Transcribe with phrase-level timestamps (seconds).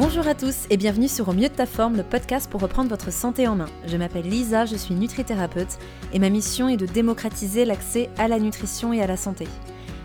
[0.00, 2.88] Bonjour à tous et bienvenue sur Au mieux de ta forme, le podcast pour reprendre
[2.88, 3.68] votre santé en main.
[3.86, 5.76] Je m'appelle Lisa, je suis nutrithérapeute
[6.14, 9.46] et ma mission est de démocratiser l'accès à la nutrition et à la santé.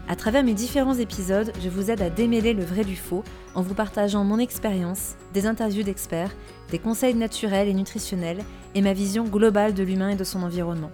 [0.09, 3.23] À travers mes différents épisodes, je vous aide à démêler le vrai du faux
[3.53, 6.35] en vous partageant mon expérience, des interviews d'experts,
[6.71, 8.43] des conseils naturels et nutritionnels
[8.75, 10.91] et ma vision globale de l'humain et de son environnement.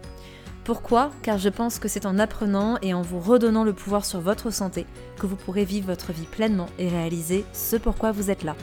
[0.63, 1.09] Pourquoi?
[1.23, 4.51] Car je pense que c'est en apprenant et en vous redonnant le pouvoir sur votre
[4.51, 4.85] santé
[5.17, 8.55] que vous pourrez vivre votre vie pleinement et réaliser ce pourquoi vous êtes là.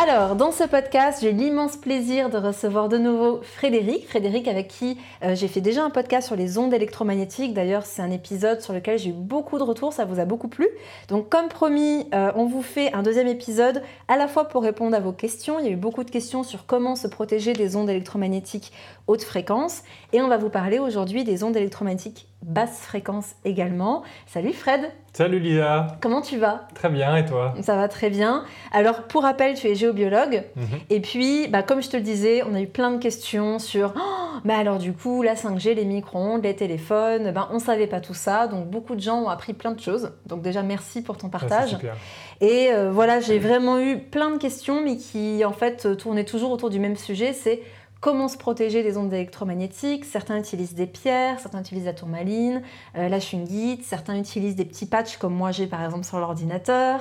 [0.00, 4.06] Alors, dans ce podcast, j'ai l'immense plaisir de recevoir de nouveau Frédéric.
[4.06, 7.52] Frédéric avec qui euh, j'ai fait déjà un podcast sur les ondes électromagnétiques.
[7.52, 10.46] D'ailleurs, c'est un épisode sur lequel j'ai eu beaucoup de retours, ça vous a beaucoup
[10.46, 10.68] plu.
[11.08, 14.94] Donc, comme promis, euh, on vous fait un deuxième épisode à la fois pour répondre
[14.94, 15.58] à vos questions.
[15.58, 18.72] Il y a eu beaucoup de questions sur comment se protéger des ondes électromagnétiques
[19.08, 19.82] haute fréquence.
[20.12, 24.02] Et on va vous parler aujourd'hui des ondes électromagnétiques basse fréquence également.
[24.26, 26.68] Salut Fred Salut Lisa Comment tu vas?
[26.76, 27.52] Très bien, et toi?
[27.60, 28.44] Ça va très bien.
[28.70, 30.44] Alors, pour rappel, tu es géobiologue.
[30.54, 30.64] Mhm.
[30.90, 33.94] Et puis, bah, comme je te le disais, on a eu plein de questions sur
[33.96, 37.88] oh, bah alors du coup, la 5G, les micro-ondes, les téléphones, ben, on ne savait
[37.88, 38.46] pas tout ça.
[38.46, 40.12] Donc, beaucoup de gens ont appris plein de choses.
[40.26, 41.70] Donc, déjà, merci pour ton partage.
[41.70, 41.96] super.
[42.40, 46.52] Et euh, voilà, j'ai vraiment eu plein de questions, mais qui, en fait, tournaient toujours
[46.52, 47.32] autour du même sujet.
[47.32, 47.62] C'est
[48.00, 52.62] Comment se protéger des ondes électromagnétiques Certains utilisent des pierres, certains utilisent la tourmaline,
[52.96, 57.00] euh, la chungite, certains utilisent des petits patchs comme moi j'ai par exemple sur l'ordinateur.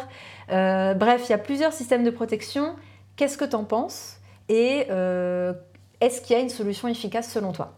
[0.52, 2.76] Euh, bref, il y a plusieurs systèmes de protection.
[3.16, 4.18] Qu'est-ce que tu en penses?
[4.50, 5.54] Et euh,
[6.02, 7.74] est-ce qu'il y a une solution efficace selon toi?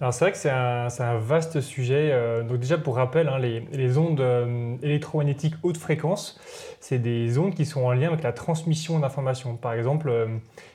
[0.00, 2.12] Alors c'est vrai que c'est un, vaste sujet.
[2.48, 4.22] donc déjà pour rappel, hein, les, ondes
[4.82, 6.40] électromagnétiques haute fréquence,
[6.80, 9.56] c'est des ondes qui sont en lien avec la transmission d'informations.
[9.56, 10.10] Par exemple,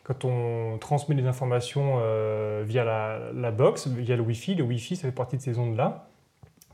[0.09, 5.03] quand on transmet des informations euh, via la, box, via le Wi-Fi, le Wi-Fi ça
[5.03, 6.08] fait partie de ces ondes-là.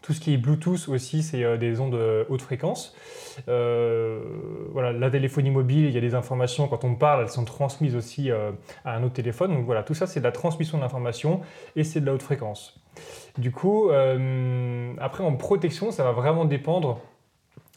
[0.06, 2.96] Tout ce qui est Bluetooth aussi, c'est euh, des ondes euh, haute fréquence.
[3.48, 7.96] voilà, la téléphonie mobile, il y a des informations, quand on parle, elles sont transmises
[7.96, 8.54] aussi à
[8.86, 9.54] un autre téléphone.
[9.54, 11.42] Donc voilà, tout ça, c'est de la transmission d'informations
[11.76, 12.80] et c'est de la haute fréquence.
[13.40, 13.90] Du coup,
[15.00, 17.02] après, en protection, ça va vraiment dépendre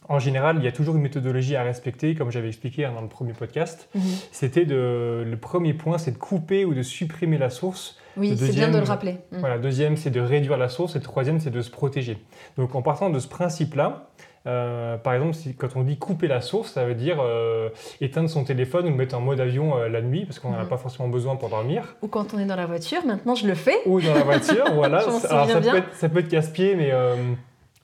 [0.09, 3.07] en général, il y a toujours une méthodologie à respecter, comme j'avais expliqué dans le
[3.07, 3.87] premier podcast.
[3.93, 4.01] Mhm.
[4.31, 7.99] C'était de, le premier point, c'est de couper ou de supprimer la source.
[8.19, 9.17] Oui, c'est bien de le rappeler.
[9.31, 9.39] Mhm.
[9.39, 12.17] Voilà, deuxième, c'est de réduire la source, et le troisième, c'est de se protéger.
[12.57, 14.09] Donc, en partant de ce principe-là,
[14.47, 17.69] euh, par exemple, si, quand on dit couper la source, ça veut dire euh,
[17.99, 20.59] éteindre son téléphone ou le mettre en mode avion euh, la nuit parce qu'on n'en
[20.59, 20.69] a mhm.
[20.69, 21.95] pas forcément besoin pour dormir.
[22.01, 23.77] Ou quand on est dans la voiture, maintenant je le fais.
[23.85, 24.99] Ou dans la voiture, voilà.
[25.01, 26.91] Alors, ça, peut être, ça peut être casse-pied, mais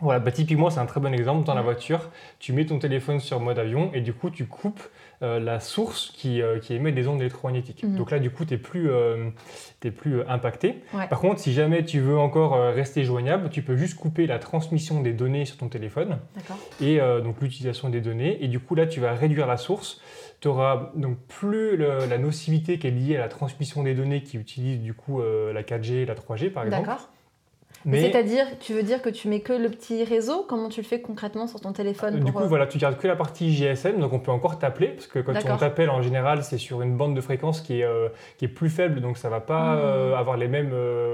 [0.02, 1.46] voilà, bah, typiquement, c'est un très bon exemple.
[1.46, 4.82] Dans la voiture, tu mets ton téléphone sur mode avion et du coup, tu coupes
[5.24, 7.84] euh, la source qui, euh, qui, émet des ondes électromagnétiques.
[7.84, 7.96] Mhm.
[7.96, 9.30] Donc là, du coup, tu n'es plus, euh,
[9.96, 10.84] plus impacté.
[11.10, 15.02] Par contre, si jamais tu veux encore rester joignable, tu peux juste couper la transmission
[15.02, 16.18] des données sur ton téléphone
[16.82, 18.44] et donc l'utilisation des données.
[18.44, 20.02] Et du coup, là, tu vas réduire la source.
[20.42, 24.38] Tu n'auras donc plus la nocivité qui est liée à la transmission des données qui
[24.38, 26.88] utilise du coup la 4G et la 3G, par exemple.
[26.88, 27.10] D'accord.
[27.92, 30.46] C'est-à-dire, tu veux dire que tu mets que le petit réseau?
[30.48, 33.08] Comment tu le fais concrètement sur ton téléphone Du coup, euh, voilà, tu gardes que
[33.08, 36.44] la partie GSM, donc on peut encore t'appeler, parce que quand on t'appelle, en général,
[36.44, 39.30] c'est sur une bande de fréquence qui est, euh, qui est plus faible, donc ça
[39.30, 39.80] va pas hmm.
[39.80, 40.74] euh, avoir les mêmes,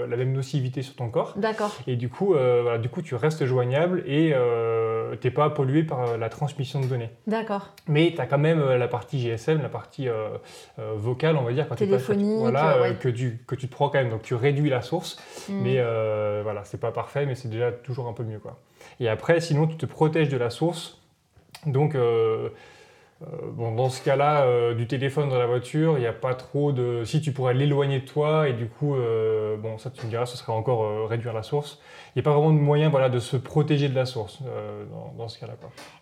[0.09, 1.33] la même nocivité sur ton corps.
[1.35, 1.75] D'accord.
[1.87, 4.33] Et du coup, voilà, du coup, tu restes joignable et
[5.19, 7.09] tu n'es pas pollué par la transmission de données.
[7.27, 7.69] D'accord.
[7.87, 10.07] Mais tu as quand même la partie GSM, la partie
[10.77, 11.67] vocale, on va dire.
[11.67, 12.39] Quand Téléphonique.
[12.39, 14.09] Voilà, que, tu, que tu te prends quand même.
[14.09, 15.17] Donc tu réduis la source,
[15.49, 15.61] hmm.
[15.63, 15.83] mais
[16.43, 18.39] voilà c'est pas parfait, mais c'est déjà toujours un peu mieux.
[18.39, 18.59] Quoi.
[18.99, 20.99] Et après, sinon, tu te protèges de la source.
[21.65, 22.49] Donc, euh,
[23.21, 26.33] euh, bon, dans ce cas-là, euh, du téléphone dans la voiture, il n'y a pas
[26.33, 27.03] trop de.
[27.05, 28.95] Si tu pourrais l'éloigner de toi, et du coup,
[29.59, 31.79] bon, ça tu me diras, ce serait encore réduire la source
[32.15, 34.83] n'y a pas vraiment de moyen voilà, de se protéger de la source euh,
[35.17, 35.53] dans, ce cas-là.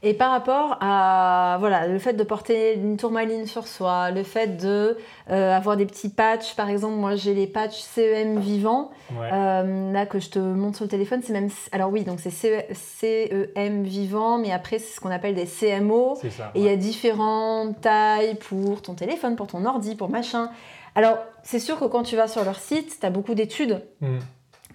[0.01, 4.57] Et par rapport à voilà, le fait de porter une tourmaline sur soi, le fait
[4.57, 4.97] de
[5.29, 10.05] euh, avoir des petits patchs, par exemple, moi j'ai les patchs CEM vivants, euh, là
[10.07, 11.49] que je te montre sur le téléphone, c'est même.
[11.71, 16.15] Alors oui, donc c'est CEM vivant, mais après c'est ce qu'on appelle des CMO.
[16.15, 20.49] Ça, et il y a différentes tailles pour ton téléphone, pour ton ordi, pour machin.
[20.95, 23.83] Alors, c'est sûr que quand tu vas sur leur site, tu as beaucoup d'études.
[24.01, 24.17] Hmm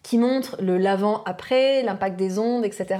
[0.05, 2.99] qui montre le l'avant-après, l'impact des ondes, etc.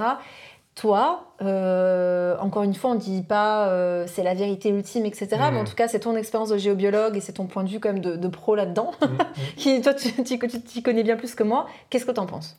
[0.75, 5.29] Toi, euh, encore une fois, on ne dit pas euh, c'est la vérité ultime, etc.
[5.53, 7.79] Mais en tout cas, c'est ton expérience de géobiologue et c'est ton point de vue
[7.79, 8.91] comme de, pro là-dedans.
[9.01, 9.19] Mmh, mmh.
[9.57, 11.67] qui, toi, tu, connais bien plus que moi.
[11.91, 12.59] Qu'est-ce que tu en penses?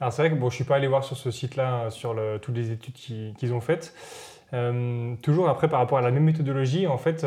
[0.00, 2.12] Alors, c'est vrai que bon, je ne suis pas allé voir sur ce site-là, sur
[2.12, 3.94] le, toutes les études qu'ils ont faites.
[4.52, 7.24] Euh, toujours après, par rapport à la même méthodologie, en fait,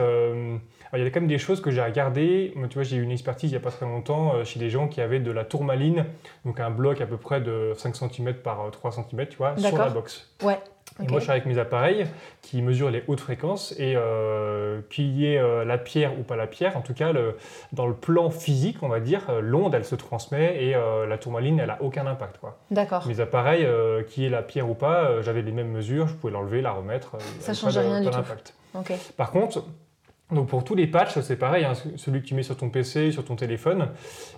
[0.93, 2.53] il y a quand même des choses que j'ai regardées.
[2.69, 4.69] Tu vois, j'ai eu une expertise il n'y a pas très longtemps euh, chez des
[4.69, 6.05] gens qui avaient de la tourmaline,
[6.45, 9.77] donc un bloc à peu près de 5 cm par 3 cm, tu vois, sur
[9.77, 10.29] la box.
[10.43, 10.59] Ouais.
[11.01, 12.05] Et moi, je suis avec mes appareils
[12.41, 16.35] qui mesurent les hautes fréquences et euh, qu'il y ait euh, la pierre ou pas
[16.35, 17.37] la pierre, en tout cas, le,
[17.71, 20.75] dans le plan physique, on va dire, euh, l'onde, elle se transmet et
[21.07, 22.39] la tourmaline, elle a aucun impact.
[22.71, 23.07] D'accord.
[23.07, 23.67] Mes appareils,
[24.07, 27.17] qui est la pierre ou pas, j'avais les mêmes mesures, je pouvais l'enlever, la remettre.
[27.39, 28.83] Ça change rien du tout.
[29.17, 29.63] Par contre,
[30.31, 33.11] donc pour tous les patchs, c'est pareil, hein, celui que tu mets sur ton PC,
[33.11, 33.89] sur ton téléphone,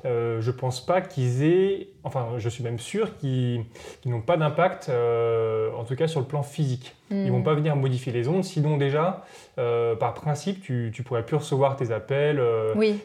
[0.05, 3.63] euh, je pense pas qu'ils aient, enfin je suis même sûr qu'ils
[4.05, 6.95] n'ont pas d'impact, euh, en tout cas sur le plan physique.
[7.11, 7.43] Ils vont hmm.
[7.43, 9.23] pas venir modifier les ondes, sinon déjà,
[9.59, 12.41] euh, par principe, tu, tu pourrais plus recevoir tes appels,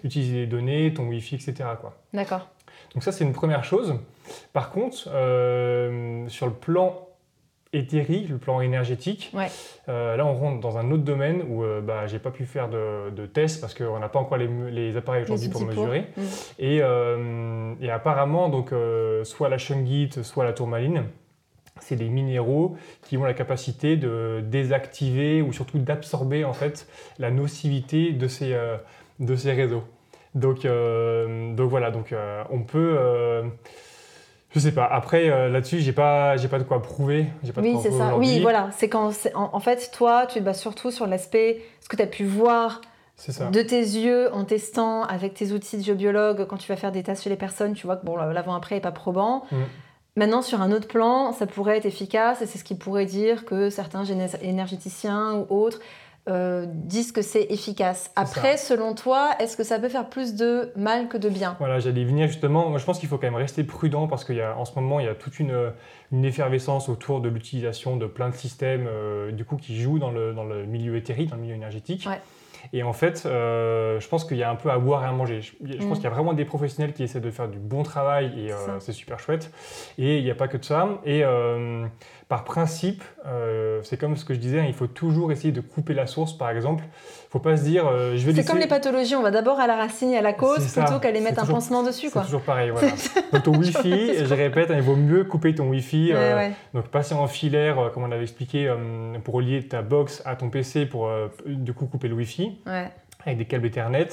[0.02, 1.68] utiliser les données, ton Wi-Fi, etc.
[2.14, 2.48] D'accord.
[2.94, 3.94] Donc ça c'est une première chose.
[4.52, 7.09] Par contre, sur le plan
[7.72, 9.32] éthérique, le plan énergétique.
[9.88, 12.68] Euh, là, on rentre dans un autre domaine où euh, bah, j'ai pas pu faire
[12.68, 16.06] de, de tests parce qu'on n'a pas encore les, appareils aujourd'hui pour mesurer.
[16.16, 16.22] Mm.
[16.60, 18.72] Euh, et, apparemment, donc,
[19.24, 21.04] soit la shungite, soit la tourmaline,
[21.80, 26.86] c'est des minéraux qui ont la capacité de désactiver ou surtout d'absorber en fait
[27.18, 28.54] la nocivité de ces,
[29.18, 29.84] de ces réseaux.
[30.34, 32.14] Donc, donc voilà, donc
[32.50, 32.98] on peut
[34.52, 34.84] je sais pas.
[34.84, 37.26] Après, euh, là-dessus, j'ai pas, j'ai pas de quoi prouver.
[37.54, 38.16] Pas oui, c'est ça.
[38.16, 38.70] Oui, voilà.
[38.76, 42.06] C'est quand, en, fait, toi, tu te bases surtout sur l'aspect, ce que tu as
[42.06, 42.80] pu voir
[43.52, 47.02] de tes yeux en testant avec tes outils de géobiologue quand tu vas faire des
[47.02, 47.74] tests chez les personnes.
[47.74, 49.44] Tu vois que bon, l'avant-après est pas probant.
[49.52, 49.56] Mm.
[50.16, 53.44] Maintenant, sur un autre plan, ça pourrait être efficace et c'est ce qui pourrait dire
[53.44, 54.04] que certains
[54.42, 55.78] énergéticiens ou autres
[56.30, 58.10] euh, disent que c'est efficace.
[58.16, 61.56] Après, selon toi, est-ce que ça peut faire plus de mal que de bien?
[61.58, 62.68] Voilà, j'allais venir justement.
[62.68, 65.08] Moi, je pense qu'il faut quand même rester prudent parce qu'en ce moment, il y
[65.08, 65.72] a toute une,
[66.12, 70.10] une effervescence autour de l'utilisation de plein de systèmes euh, du coup, qui jouent dans
[70.10, 72.08] le, dans le milieu éthérique, dans le milieu énergétique.
[72.72, 75.12] Et en fait, euh, je pense qu'il y a un peu à boire et à
[75.12, 75.40] manger.
[75.40, 75.94] Je, pense mm.
[75.94, 78.92] qu'il y a vraiment des professionnels qui essaient de faire du bon travail et c'est
[78.92, 79.50] super chouette.
[79.98, 81.00] Et il n'y a pas que de ça.
[81.04, 81.24] Et
[82.30, 85.60] par principe, euh, c'est comme ce que je disais, hein, il faut toujours essayer de
[85.60, 86.84] couper la source, par exemple.
[86.84, 89.32] Il ne faut pas se dire, euh, je vais C'est comme les pathologies, on va
[89.32, 92.08] d'abord à la racine et à la cause plutôt qu'à les mettre un pansement dessus.
[92.08, 92.86] C'est toujours pareil, voilà.
[93.32, 96.12] donc ton Wi-Fi, je répète, hein, il vaut mieux couper ton Wi-Fi.
[96.14, 98.72] Euh, donc passer en filaire, comme on avait expliqué,
[99.24, 101.10] pour relier ta box à ton PC pour
[101.46, 102.49] du coup couper le Wi-Fi.
[102.66, 102.90] Ouais
[103.24, 104.08] avec des câbles Ethernet.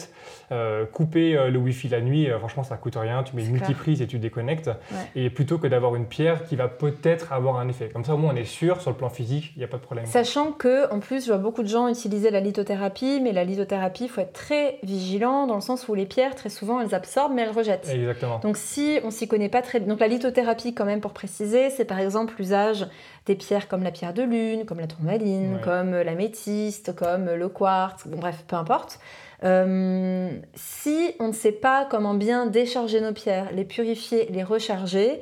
[0.52, 3.24] Euh, couper euh, le Wi-Fi la nuit, euh, franchement, ça coûte rien.
[3.24, 4.70] Tu mets une multiprise et tu déconnectes.
[5.16, 7.90] Et plutôt que d'avoir une pierre qui va peut-être avoir un effet.
[7.90, 9.78] Comme ça, au moins, on est sûr sur le plan physique, il n'y a pas
[9.78, 10.06] de problème.
[10.06, 14.06] Sachant que, en plus, je vois beaucoup de gens utiliser la lithothérapie, mais la lithothérapie,
[14.06, 17.36] il faut être très vigilant dans le sens où les pierres, très souvent, elles absorbent,
[17.36, 17.90] mais elles rejettent.
[17.90, 18.40] Exactement.
[18.40, 19.90] Donc, si on s'y connaît pas très bien.
[19.90, 22.88] Donc, la lithothérapie, quand même, pour préciser, c'est par exemple l'usage
[23.28, 27.50] des pierres comme la pierre de lune, comme la tourmaline, comme la métiste, comme le
[27.50, 29.00] quartz, bon, bref, peu importe.
[29.44, 35.22] Euh, si on ne sait pas comment bien décharger nos pierres, les purifier, les recharger,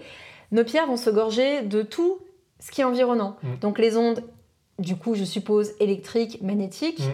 [0.51, 2.19] nos pierres vont se gorger de tout
[2.59, 3.35] ce qui est environnant.
[3.43, 3.55] Mm.
[3.59, 4.23] Donc les ondes,
[4.79, 7.13] du coup, je suppose, électriques, magnétiques, mm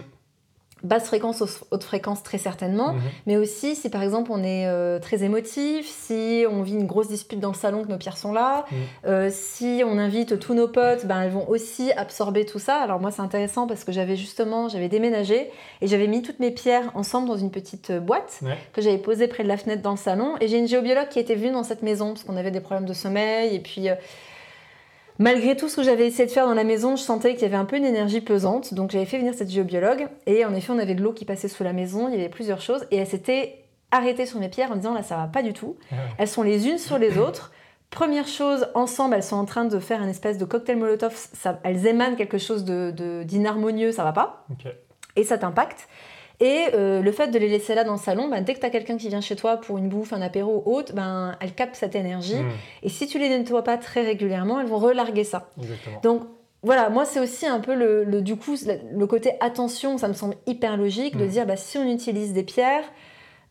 [0.82, 3.00] basse fréquence, haute fréquence très certainement, mhm.
[3.26, 7.08] mais aussi si par exemple on est euh, très émotif, si on vit une grosse
[7.08, 8.78] dispute dans le salon que nos pierres sont là, mhm.
[9.06, 12.76] euh, si on invite tous nos potes, ben, elles vont aussi absorber tout ça.
[12.76, 15.50] Alors moi c'est intéressant parce que j'avais justement, j'avais déménagé
[15.80, 18.40] et j'avais mis toutes mes pierres ensemble dans une petite euh, boîte
[18.72, 21.18] que j'avais posée près de la fenêtre dans le salon et j'ai une géobiologue qui
[21.18, 23.88] était venue dans cette maison parce qu'on avait des problèmes de sommeil et puis
[25.18, 27.46] Malgré tout ce que j'avais essayé de faire dans la maison, je sentais qu'il y
[27.46, 28.74] avait un peu une énergie pesante.
[28.74, 30.08] Donc j'avais fait venir cette géobiologue.
[30.26, 32.08] Et en effet, on avait de l'eau qui passait sous la maison.
[32.08, 32.86] Il y avait plusieurs choses.
[32.90, 35.76] Et elle s'était arrêtée sur mes pierres en disant là, ça va pas du tout.
[35.90, 37.52] Ah elles sont les unes sur les autres.
[37.90, 41.14] Première chose, ensemble, elles sont en train de faire un espèce de cocktail molotov.
[41.62, 44.46] elles émanent quelque chose d'inharmonieux, de, ça va pas.
[45.14, 45.88] Et ça t'impacte.
[46.42, 48.66] Et euh, le fait de les laisser là dans le salon, ben, dès que tu
[48.66, 51.54] as quelqu'un qui vient chez toi pour une bouffe, un apéro ou autre, ben, elles
[51.54, 52.34] captent cette énergie.
[52.34, 52.50] Hmm.
[52.82, 55.50] Et si tu les nettoies pas très régulièrement, elles vont relarguer ça.
[56.02, 56.22] Donc
[56.64, 60.34] voilà, moi c'est aussi un peu le, du coup le côté attention, ça me semble
[60.46, 61.28] hyper logique de hmm.
[61.28, 62.84] dire bah, si on utilise des pierres,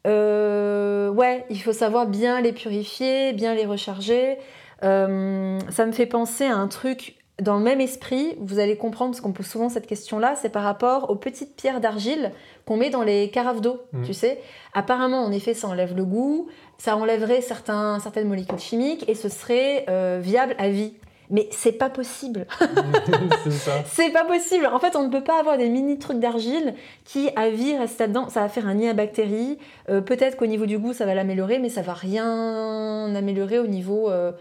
[0.05, 4.38] euh, ouais, il faut savoir bien les purifier, bien les recharger.
[4.83, 9.12] Euh, ça me fait penser à un truc dans le même esprit, vous allez comprendre,
[9.12, 12.31] parce qu'on pose souvent cette question-là, c'est par rapport aux petites pierres d'argile
[12.65, 14.03] qu'on met dans les carafes d'eau, mmh.
[14.03, 14.39] tu sais.
[14.74, 19.27] Apparemment, en effet, ça enlève le goût, ça enlèverait certains, certaines molécules chimiques et ce
[19.27, 20.93] serait euh, viable à vie.
[21.31, 22.45] Mais c'est pas possible.
[23.86, 24.65] c'est pas possible.
[24.67, 28.01] En fait, on ne peut pas avoir des mini trucs d'argile qui, à vie, restent
[28.01, 28.27] là-dedans.
[28.27, 29.57] Ça va faire un nid à bactéries.
[29.89, 33.67] Euh, peut-être qu'au niveau du goût, ça va l'améliorer, mais ça va rien améliorer au
[33.67, 34.31] niveau euh, euh,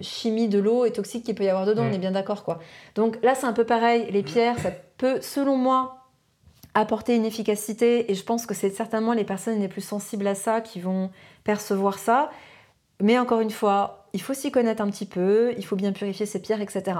[0.00, 1.94] chimie de l'eau et toxique qu'il peut y avoir dedans, on mm.
[1.94, 2.58] est bien d'accord quoi.
[2.94, 5.98] Donc là c'est un peu pareil, les pierres, ça peut selon moi
[6.74, 10.34] apporter une efficacité, et je pense que c'est certainement les personnes les plus sensibles à
[10.34, 11.10] ça qui vont
[11.44, 12.30] percevoir ça.
[13.00, 16.26] Mais encore une fois, il faut s'y connaître un petit peu, il faut bien purifier
[16.26, 16.98] ses pierres, etc.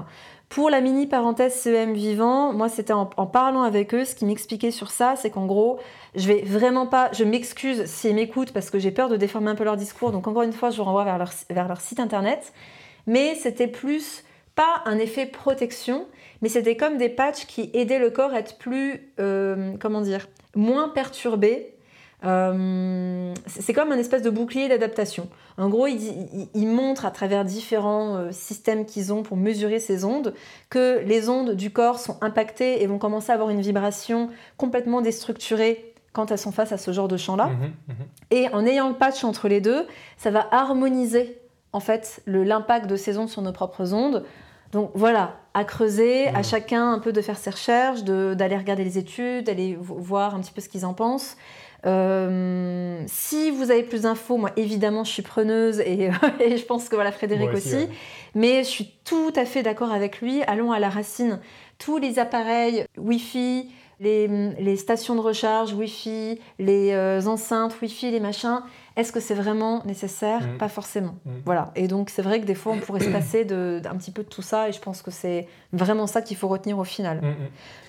[0.48, 4.70] Pour la mini parenthèse CEM vivant, moi c'était en, parlant avec eux, ce qui m'expliquait
[4.70, 5.78] sur ça, c'est qu'en gros,
[6.14, 9.54] je vais vraiment pas, je m'excuse s'ils m'écoutent parce que j'ai peur de déformer un
[9.54, 11.18] peu leur discours, donc encore une fois, je vous renvoie vers
[11.68, 12.52] leur, site internet,
[13.06, 14.24] mais c'était plus
[14.54, 16.06] pas un effet protection,
[16.42, 20.26] mais c'était comme des patchs qui aidaient le corps à être plus, euh, comment dire,
[20.54, 21.77] moins perturbé
[22.24, 25.28] euh, c'est comme un espèce de bouclier d'adaptation.
[25.56, 30.34] En gros, ils, montrent à travers différents euh, systèmes qu'ils ont pour mesurer ces ondes
[30.68, 35.00] que les ondes du corps sont impactées et vont commencer à avoir une vibration complètement
[35.00, 37.46] déstructurée quand elles sont face à ce genre de champ-là.
[37.46, 37.92] Mmh mmh
[38.30, 41.40] et en ayant le patch entre les deux, ça va harmoniser
[41.72, 44.24] en fait l'impact de ces ondes sur nos propres ondes.
[44.72, 48.98] Donc voilà, à creuser, à chacun un peu de faire ses recherches, d'aller regarder les
[48.98, 51.38] études, d'aller voir un petit peu ce qu'ils en pensent.
[51.86, 56.96] Euh, si vous avez plus d'infos, moi évidemment je suis preneuse et, je pense que
[56.96, 57.88] voilà Frédéric aussi,
[58.34, 60.42] mais je suis tout à fait d'accord avec lui.
[60.42, 61.38] Allons à la racine.
[61.78, 68.62] Tous les appareils Wi-Fi, les, stations de recharge Wi-Fi, les euh, enceintes Wi-Fi, les machins,
[68.96, 70.58] est-ce que c'est vraiment nécessaire mm.
[70.58, 71.14] Pas forcément.
[71.24, 71.30] Mm.
[71.44, 71.72] Voilà.
[71.76, 74.28] Et donc c'est vrai que des fois on pourrait se passer d'un petit peu de
[74.28, 77.18] tout ça et je pense que c'est vraiment ça qu'il faut retenir au final.
[77.18, 77.34] Mm,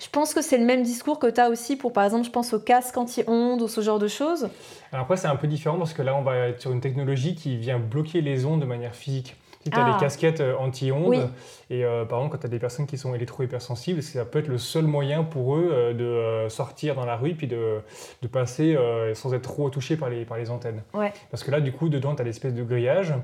[0.00, 2.30] je pense que c'est le même discours que tu as aussi pour par exemple je
[2.30, 4.48] pense au casque anti-ondes ou ce genre de choses.
[4.92, 7.34] Alors après c'est un peu différent parce que là on va être sur une technologie
[7.34, 9.36] qui vient bloquer les ondes de manière physique.
[9.64, 9.98] Tu as les ah.
[10.00, 11.28] casquettes euh, anti-ondes.
[11.68, 14.48] Et euh, par exemple, quand tu as des personnes qui sont électro-hypersensibles, ça peut être
[14.48, 17.80] le seul moyen pour eux euh, de sortir dans la rue puis de,
[18.22, 18.76] de passer
[19.14, 20.82] sans être trop touchés par les, par les antennes.
[21.30, 23.14] Parce que là, du coup, dedans, tu as l'espèce de grillage.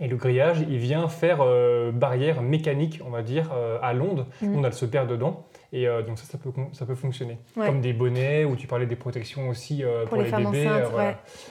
[0.00, 1.44] Et le grillage, il vient faire
[1.92, 3.50] barrière mécanique, on va dire,
[3.82, 4.26] à l'onde.
[4.40, 4.56] Mmh.
[4.56, 5.46] On elle se perd dedans.
[5.72, 7.38] Et donc ça, ça peut, ça peut fonctionner.
[7.54, 10.68] Comme des bonnets, ou tu parlais des protections aussi pour, les, bébés.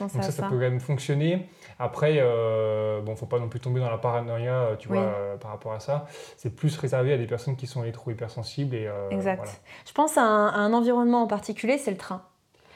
[0.00, 1.48] donc ça, ça, peut quand même fonctionner.
[1.82, 5.36] Après, euh, bon, faut pas non plus tomber dans la paranoïa, euh, tu vois, euh,
[5.36, 6.06] par rapport à ça.
[6.36, 8.76] C'est plus réservé à des personnes qui sont électro-hypersensibles.
[8.76, 9.60] Et, euh, exact.
[9.84, 12.22] Je pense à un, environnement en particulier, c'est le train.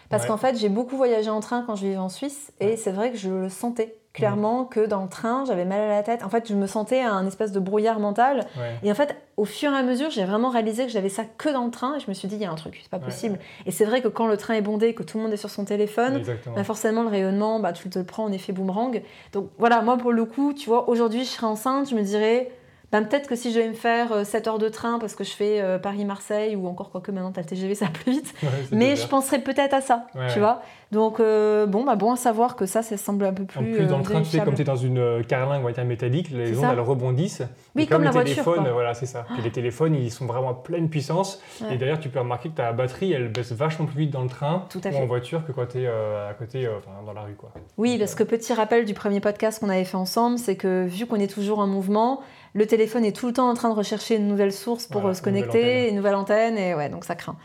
[0.09, 2.91] Parce qu'en fait, j'ai beaucoup voyagé en train quand je vivais en Suisse, et c'est
[2.91, 6.25] vrai que je le sentais clairement que dans le train, j'avais mal à la tête.
[6.25, 8.47] En fait, je me sentais un espèce de brouillard mental.
[8.83, 11.51] Et en fait, au fur et à mesure, j'ai vraiment réalisé que j'avais ça que
[11.51, 11.97] dans le train.
[11.97, 13.39] Et je me suis dit, il y a un truc, c'est pas possible.
[13.67, 15.51] Et c'est vrai que quand le train est bondé, que tout le monde est sur
[15.51, 16.23] son téléphone,
[16.55, 19.03] bah forcément, le rayonnement, bah, tu te le prends en effet boomerang.
[19.33, 22.51] Donc voilà, moi, pour le coup, tu vois, aujourd'hui, je serais enceinte, je me dirais
[22.93, 25.25] ben, peut-être que si je vais me faire 7 euh, heures de train parce que
[25.25, 27.91] je fais euh, Paris-Marseille ou encore quoi que maintenant tu as le TGV ça va
[27.91, 28.35] plus vite,
[28.71, 30.63] mais je penserais peut-être à ça, tu vois.
[30.93, 33.59] Donc euh, bon, bah, bon à savoir que ça, ça semble un peu plus.
[33.59, 35.85] En plus, dans le train, tu sais, comme tu es dans une carlingue ou un
[35.85, 37.43] métallique, les ondes elles rebondissent.
[37.75, 39.27] Oui, comme, la les téléphones, voilà, c'est ça.
[39.43, 41.43] les téléphones, ils sont vraiment à pleine puissance.
[41.71, 44.29] Et d'ailleurs, tu peux remarquer que ta batterie, elle baisse vachement plus vite dans le
[44.29, 46.69] train ou en voiture que quand tu es à côté,
[47.05, 47.35] dans la rue.
[47.35, 47.51] Quoi.
[47.79, 51.07] Oui, parce que petit rappel du premier podcast qu'on avait fait ensemble, c'est que vu
[51.07, 52.21] qu'on est toujours en mouvement,
[52.57, 55.13] le téléphone est tout le temps en train de rechercher une nouvelle source pour euh,
[55.13, 57.37] se connecter, une nouvelle antenne, et ouais, donc ça craint.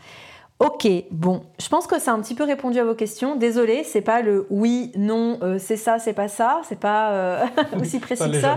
[0.58, 3.34] Ok, bon, je pense que ça a un petit peu répondu à vos questions.
[3.34, 7.46] Désolée, c'est pas le oui, non, euh, c'est ça, c'est pas ça, c'est pas euh,
[7.80, 8.56] aussi précis que ça.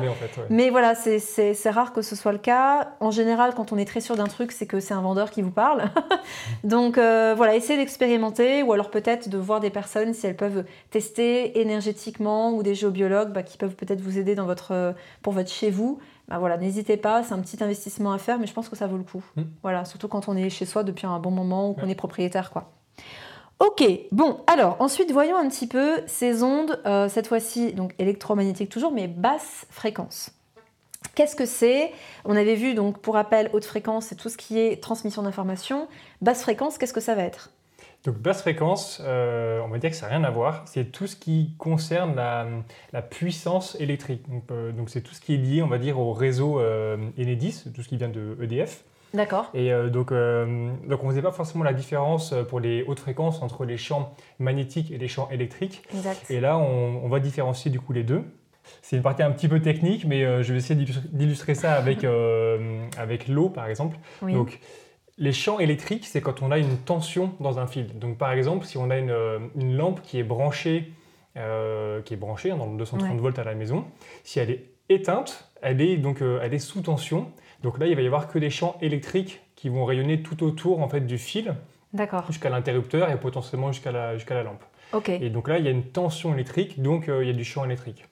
[0.52, 2.92] Mais voilà, c'est rare que ce soit le cas.
[3.00, 5.42] En général, quand on est très sûr d'un truc, c'est que c'est un vendeur qui
[5.42, 5.86] vous parle.
[6.64, 11.60] Donc voilà, essayez d'expérimenter ou alors peut-être de voir des personnes si elles peuvent tester
[11.60, 14.94] énergétiquement ou des géobiologues bah, qui peuvent peut-être vous aider dans votre,
[15.24, 18.48] pour votre chez vous bah voilà, n'hésitez pas, c'est un petit investissement à faire, mais
[18.48, 19.24] je pense que ça vaut le coup.
[19.36, 19.44] Hmm.
[19.62, 22.52] Voilà, surtout quand on est chez soi depuis un bon moment ou qu'on est propriétaire,
[22.52, 22.72] quoi.
[23.60, 28.70] Ok, bon, alors ensuite voyons un petit peu ces ondes, euh, cette fois-ci donc électromagnétiques
[28.70, 30.32] toujours, mais basse fréquence.
[31.14, 31.94] Qu'est-ce que c'est?
[32.26, 35.88] On avait vu donc pour rappel haute fréquence, c'est tout ce qui est transmission d'informations.
[36.22, 37.52] Basse fréquence, qu'est-ce que ça va être?
[38.06, 40.62] Donc basse fréquence, euh, on va dire que ça n'a rien à voir.
[40.66, 44.24] C'est tout ce qui concerne la, puissance électrique.
[44.52, 47.64] Euh, donc c'est tout ce qui est lié, on va dire, au réseau euh, Enedis,
[47.74, 48.84] tout ce qui vient de EDF.
[49.14, 49.50] D'accord.
[49.54, 53.64] Et donc, donc on ne faisait pas forcément la différence pour les hautes fréquences entre
[53.64, 55.84] les champs magnétiques et les champs électriques.
[55.94, 56.30] Exact.
[56.30, 58.24] Et là, on, va différencier du coup les deux.
[58.82, 62.06] C'est une partie un petit peu technique, mais je vais essayer d'illustrer ça avec,
[62.98, 63.98] avec l'eau, par exemple.
[64.22, 64.34] Oui.
[64.34, 64.60] Donc,
[65.18, 67.98] les champs électriques, c'est quand on a une tension dans un fil.
[67.98, 70.92] Donc par exemple, si on a une, euh, lampe qui est branchée,
[71.38, 73.86] euh, qui est branchée hein, dans le 230 volts à la maison,
[74.24, 77.32] si elle est éteinte, elle est donc euh, elle est sous tension.
[77.64, 80.82] Donc là, il va y avoir que des champs électriques qui vont rayonner tout autour
[80.82, 81.56] en fait du fil,
[82.28, 84.64] jusqu'à l'interrupteur et potentiellement jusqu'à la, jusqu'à la lampe.
[85.08, 87.66] Et donc là, il y a une tension électrique, donc il y a du champ
[87.66, 88.06] électrique.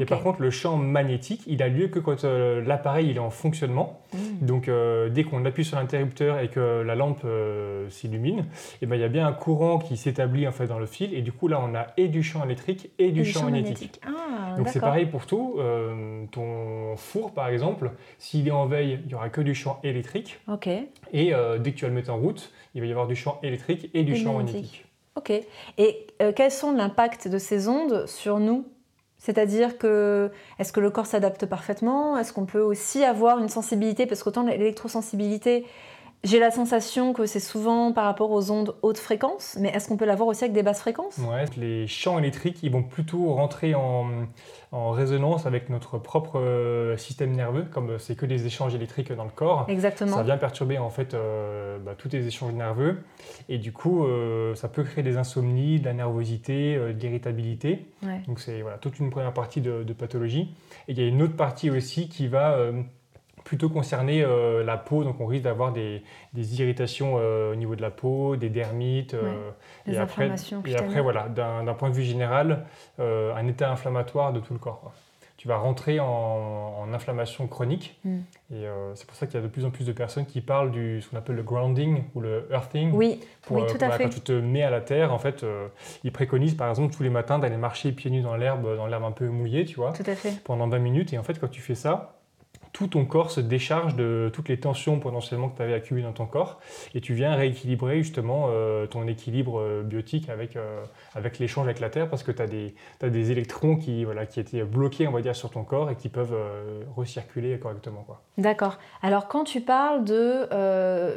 [0.00, 3.20] Et par contre, le champ magnétique, il a lieu que quand euh, l'appareil il est
[3.20, 4.00] en fonctionnement.
[4.12, 4.18] Mmh.
[4.46, 8.46] Donc, euh, dès qu'on appuie sur l'interrupteur et que la lampe euh, s'illumine,
[8.80, 11.14] eh ben, il y a bien un courant qui s'établit en fait dans le fil.
[11.14, 14.00] Et du coup, là, on a et du champ électrique et du Et champ magnétique.
[14.06, 15.58] Ah, Donc, c'est pareil pour tout.
[16.32, 20.40] Ton four, par exemple, s'il est en veille, il n'y aura que du champ électrique.
[21.12, 23.38] Et dès que tu vas le mettre en route, il va y avoir du champ
[23.42, 24.86] électrique et du Et champ magnétique.
[25.16, 25.44] magnétique.
[25.44, 25.78] ok.
[25.78, 28.64] Et quels sont l'impact de ces ondes sur nous?
[29.20, 32.16] C'est-à-dire que est-ce que le corps s'adapte parfaitement?
[32.16, 34.06] Est-ce qu'on peut aussi avoir une sensibilité?
[34.06, 35.66] Parce qu'autant l'électrosensibilité,
[36.22, 39.96] j'ai la sensation que c'est souvent par rapport aux ondes haute fréquence, mais est-ce qu'on
[39.96, 41.18] peut l'avoir aussi avec des basses fréquences?
[41.18, 44.06] Ouais, les champs électriques, ils vont plutôt rentrer en,
[44.72, 49.24] en résonance avec notre propre euh, système nerveux, comme c'est que des échanges électriques dans
[49.24, 49.64] le corps.
[49.68, 50.16] Exactement.
[50.16, 52.98] Ça vient perturber en fait euh, bah, tous les échanges nerveux
[53.48, 57.86] et du coup euh, ça peut créer des insomnies, de la nervosité, euh, de l'irritabilité.
[58.02, 58.20] Ouais.
[58.26, 60.54] Donc c'est voilà, toute une première partie de, de pathologie.
[60.86, 62.82] Et il y a une autre partie aussi qui va euh,
[63.44, 66.02] plutôt concerner euh, la peau, donc on risque d'avoir des,
[66.34, 69.14] des irritations euh, au niveau de la peau, des dermites.
[69.14, 69.50] euh,
[69.86, 71.00] Des et après, inflammations et après, cutanées.
[71.02, 72.64] voilà, d'un point de vue général,
[72.98, 74.80] euh, un état inflammatoire de tout le corps.
[74.80, 74.92] quoi.
[75.38, 77.98] Tu vas rentrer en, en inflammation chronique.
[78.04, 78.18] Mm.
[78.52, 80.70] Et c'est pour ça qu'il y a de plus en plus de personnes qui parlent
[80.70, 82.92] du ce qu'on appelle le grounding ou le earthing.
[82.92, 84.02] Oui, Pour, oui, tout pour, à fait.
[84.04, 85.42] Quand tu te mets à la terre, en fait,
[86.04, 89.04] ils préconisent par exemple tous les matins d'aller marcher pieds nus dans l'herbe, dans l'herbe
[89.04, 90.42] un peu mouillée, tu vois, Tout à fait.
[90.44, 91.14] pendant 20 minutes.
[91.14, 92.19] Et en fait, quand tu fais ça,
[92.72, 96.12] tout ton corps se décharge de toutes les tensions potentiellement que tu avais accumulées dans
[96.12, 96.60] ton corps
[96.94, 100.82] et tu viens rééquilibrer justement euh, ton équilibre euh, biotique avec, euh,
[101.14, 104.62] avec l'échange avec la Terre parce que tu as, des électrons qui, voilà, qui étaient
[104.62, 106.36] bloqués on va dire, sur ton corps et qui peuvent
[106.96, 108.06] recirculer correctement.
[108.38, 108.78] D'accord.
[109.02, 110.48] Alors quand tu parles de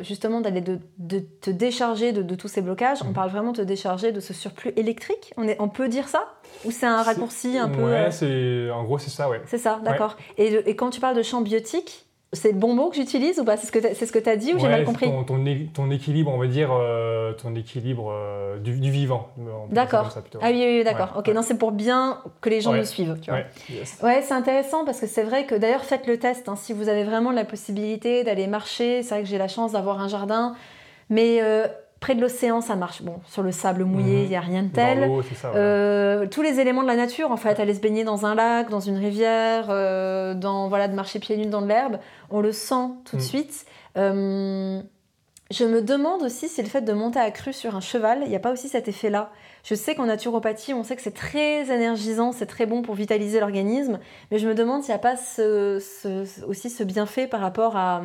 [0.03, 3.13] justement d'aller de, de te décharger de, de tous ces blocages, on Mhm.
[3.13, 5.33] parle vraiment de te décharger de ce surplus électrique?
[5.37, 6.33] On, est, on peut dire ça?
[6.63, 7.81] Ou c'est un raccourci un peu...
[7.83, 9.41] Ouais, euh, c'est, en gros c'est ça, ouais.
[9.45, 10.17] c'est ça, d'accord.
[10.37, 13.39] Et, le- et quand tu parles de champ biotique, c'est le bon mot que j'utilise
[13.39, 13.57] ou pas?
[13.57, 15.05] C'est ce que t'as- c'est ce que tu as dit ou j'ai mal compris?
[15.05, 15.23] ton,
[15.71, 19.29] ton, équilibre, on va dire, euh, ton équilibre euh, du, du vivant.
[19.69, 20.09] D'accord.
[20.41, 21.11] Ah oui, oui, oui, d'accord.
[21.15, 23.17] Ouais, ok, non, c'est pour bien que les gens nous suivent.
[23.21, 23.39] Tu vois.
[23.41, 23.99] Ouais, yes.
[24.01, 26.49] Ouais, c'est intéressant parce que c'est vrai que d'ailleurs faites le test.
[26.49, 29.73] hein, si vous avez vraiment la possibilité d'aller marcher, c'est vrai que j'ai la chance
[29.73, 30.55] d'avoir un jardin,
[31.09, 31.67] mais euh,
[32.03, 33.01] près de l'océan ça marche.
[33.01, 34.29] Bon, sur le sable mouillé, il Mhm.
[34.29, 35.09] n'y a rien de tel.
[35.41, 35.49] ça.
[35.51, 35.57] voilà.
[35.65, 38.69] Euh, tous les éléments de la nature, en fait, aller se baigner dans un lac,
[38.69, 41.97] dans une rivière, euh, dans voilà, de marcher pieds nus dans de l'herbe,
[42.29, 43.25] on le sent tout de Mm.
[43.25, 43.65] suite.
[43.97, 44.81] Euh,
[45.51, 48.29] je me demande aussi si le fait de monter à cru sur un cheval, il
[48.29, 49.29] n'y a pas aussi cet effet-là.
[49.63, 53.39] Je sais qu'en naturopathie, on sait que c'est très énergisant, c'est très bon pour vitaliser
[53.39, 53.99] l'organisme,
[54.31, 57.77] mais je me demande s'il n'y a pas ce- ce- aussi ce bienfait par rapport
[57.77, 58.01] à...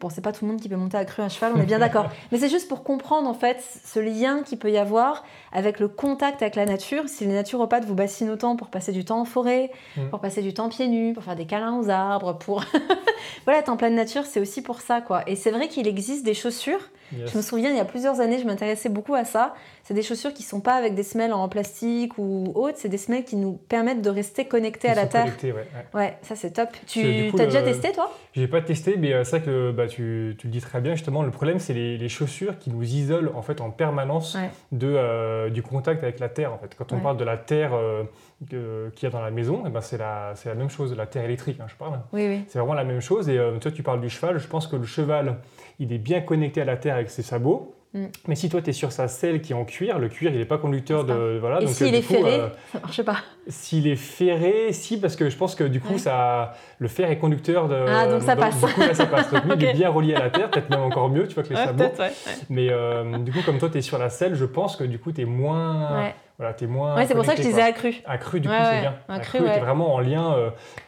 [0.00, 1.66] Bon, c'est pas tout le monde qui peut monter à cru un cheval, on est
[1.66, 2.06] bien d'accord.
[2.32, 5.88] Mais c'est juste pour comprendre en fait ce lien qu'il peut y avoir avec le
[5.88, 7.08] contact avec la nature.
[7.08, 10.08] Si les naturopathes vous bassinent autant pour passer du temps en forêt, Mm.
[10.10, 12.62] pour passer du temps pieds nus, pour faire des câlins aux arbres, pour
[13.44, 15.22] voilà, être en pleine nature, c'est aussi pour ça quoi.
[15.26, 16.80] Et c'est vrai qu'il existe des chaussures.
[17.16, 17.30] Yes.
[17.30, 19.54] Je me souviens il y a plusieurs années, je m'intéressais beaucoup à ça.
[19.86, 22.98] C'est des chaussures qui sont pas avec des semelles en plastique ou autres, c'est des
[22.98, 25.26] semelles qui nous permettent de rester connectés Ils à la terre.
[25.44, 25.64] ouais, ouais.
[25.94, 26.70] Ouais, ça c'est top.
[26.88, 28.10] Tu coup as déjà le- testé toi?
[28.32, 30.96] J'ai pas testé, mais euh, c'est vrai que bah, tu, tu le dis très bien,
[30.96, 34.50] justement, le problème, c'est les, les chaussures qui nous isolent en fait en permanence Ouais.
[34.72, 36.52] de, euh, du contact avec la terre.
[36.52, 36.74] En fait.
[36.76, 38.02] Quand on parle de la terre euh,
[38.50, 41.60] qu'il y a dans la maison, eh ben, c'est la, même chose, la terre électrique,
[41.60, 42.00] hein, je parle.
[42.12, 42.40] Oui, oui.
[42.48, 43.28] C'est vraiment la même chose.
[43.28, 44.38] Et euh, toi, tu parles du cheval.
[44.38, 45.36] Je pense que le cheval,
[45.78, 47.72] il est bien connecté à la terre avec ses sabots.
[47.94, 48.06] Mm.
[48.28, 50.38] Mais si toi, tu es sur sa selle qui est en cuir, le cuir, il
[50.38, 51.38] n'est pas conducteur de.
[51.40, 53.16] Voilà, Et donc, s'il euh, est coup, ferré, euh, ça marche pas.
[53.48, 55.98] S'il est ferré, si, parce que je pense que du coup, Ouais.
[55.98, 57.76] ça, le fer est conducteur de.
[57.88, 58.60] Ah, donc ça passe.
[58.60, 59.30] Du coup, là, ça passe.
[59.32, 61.42] Donc, lui, il est bien relié à la terre, peut-être même encore mieux, tu vois,
[61.44, 61.84] que les Ouais, sabots.
[61.98, 62.12] ouais.
[62.50, 64.98] Mais euh, du coup, comme toi, tu es sur la selle, je pense que du
[64.98, 65.96] coup, tu es moins.
[66.02, 66.14] Ouais.
[66.38, 66.96] Voilà, t'es moins.
[66.96, 67.94] Ouais, c'est pour ça que je disais accru.
[68.04, 68.94] Accru, du coup, c'est bien.
[69.08, 70.36] Accru, cru, t'es vraiment en lien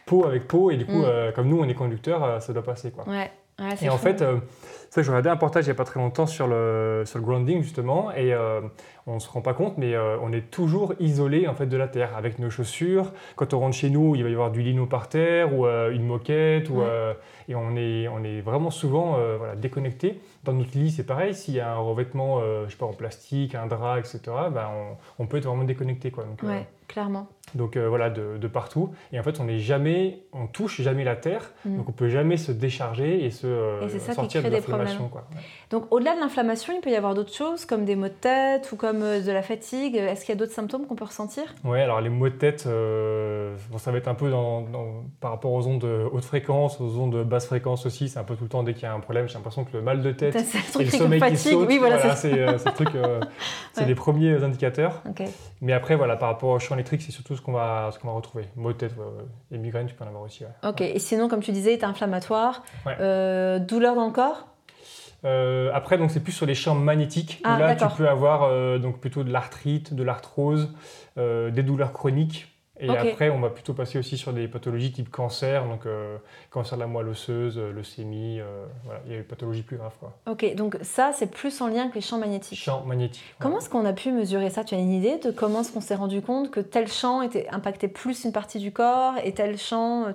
[0.05, 1.31] peau avec peau, et du coup, Mm.
[1.33, 3.03] comme nous, on est conducteur, ça doit passer, quoi.
[3.07, 3.31] Ouais.
[3.59, 4.03] Ouais, c'est Et en fou.
[4.03, 4.37] fait, euh,
[4.89, 7.25] ça, je regardais un portage il n'y a pas très longtemps sur le, sur le
[7.25, 8.61] grounding, justement, et euh,
[9.05, 11.77] on ne se rend pas compte, mais euh, on est toujours isolé en fait, de
[11.77, 13.11] la terre avec nos chaussures.
[13.35, 15.91] Quand on rentre chez nous, il va y avoir du lino par terre ou euh,
[15.91, 17.15] une moquette, ou, Ouais.
[17.47, 20.19] et on est, on est vraiment souvent voilà, déconnecté.
[20.43, 23.55] Dans notre lit, c'est pareil, s'il y a un revêtement, je sais pas, en plastique,
[23.55, 24.19] un drap, etc.,
[24.51, 24.67] ben,
[25.19, 26.11] on, on peut être vraiment déconnecté.
[26.11, 26.23] Quoi.
[26.23, 27.27] Donc, Ouais, clairement.
[27.55, 28.91] Donc euh, voilà, de, de partout.
[29.13, 31.77] Et en fait, on n'est jamais, on touche jamais la terre, Mm.
[31.77, 34.49] donc on peut jamais se décharger et se euh, Et c'est ça qui sortir de
[34.49, 35.09] des l'inflammation.
[35.13, 35.21] Ouais.
[35.71, 38.71] Donc, au-delà de l'inflammation, il peut y avoir d'autres choses, comme des maux de tête
[38.71, 39.95] ou comme euh, de la fatigue.
[39.95, 41.43] Est-ce qu'il y a d'autres symptômes qu'on peut ressentir?
[41.63, 45.03] Ouais, alors les maux de tête, euh, bon, ça va être un peu dans, dans-
[45.19, 48.09] par rapport aux ondes de haute fréquence, aux ondes de basse fréquence aussi.
[48.09, 49.27] C'est un peu tout le temps dès qu'il y a un problème.
[49.27, 51.51] J'ai l'impression que le mal de tête ce et le sommeil qui fatigue.
[51.53, 51.67] saute.
[51.67, 52.89] Oui, voilà, Voilà, c'est c'est ce truc,
[53.73, 53.87] c'est Ouais.
[53.87, 55.03] les premiers indicateurs.
[55.61, 58.07] Mais après, voilà, par rapport au champ électrique, c'est surtout ce qu'on va, ce qu'on
[58.07, 58.45] va retrouver.
[58.55, 58.93] Maux de tête,
[59.51, 60.43] et migraines, tu peux en avoir aussi.
[60.43, 60.69] ouais.
[60.69, 60.81] Ok.
[60.81, 64.45] Et sinon, comme tu disais, état inflammatoire, euh, douleur dans le corps?
[65.25, 67.41] Euh, après, donc c'est plus sur les champs magnétiques.
[67.43, 70.73] Ah, où là, tu peux avoir euh, donc plutôt de l'arthrite, de l'arthrose,
[71.17, 72.47] euh, des douleurs chroniques.
[72.79, 76.17] Et après, on va plutôt passer aussi sur des pathologies type cancer, donc euh,
[76.49, 79.77] cancer de la moelle osseuse, euh, leucémie, euh, voilà, il y a des pathologies plus
[79.77, 79.95] graves.
[79.99, 80.13] Quoi.
[80.29, 80.55] Ok.
[80.55, 82.59] Donc ça, c'est plus en lien avec les champs magnétiques.
[82.59, 83.23] Champs magnétiques.
[83.39, 83.61] Comment ouais.
[83.61, 84.63] est-ce qu'on a pu mesurer ça?
[84.63, 87.47] Tu as une idée de comment est-ce qu'on s'est rendu compte que tel champ était
[87.49, 90.13] impacté plus une partie du corps et tel champ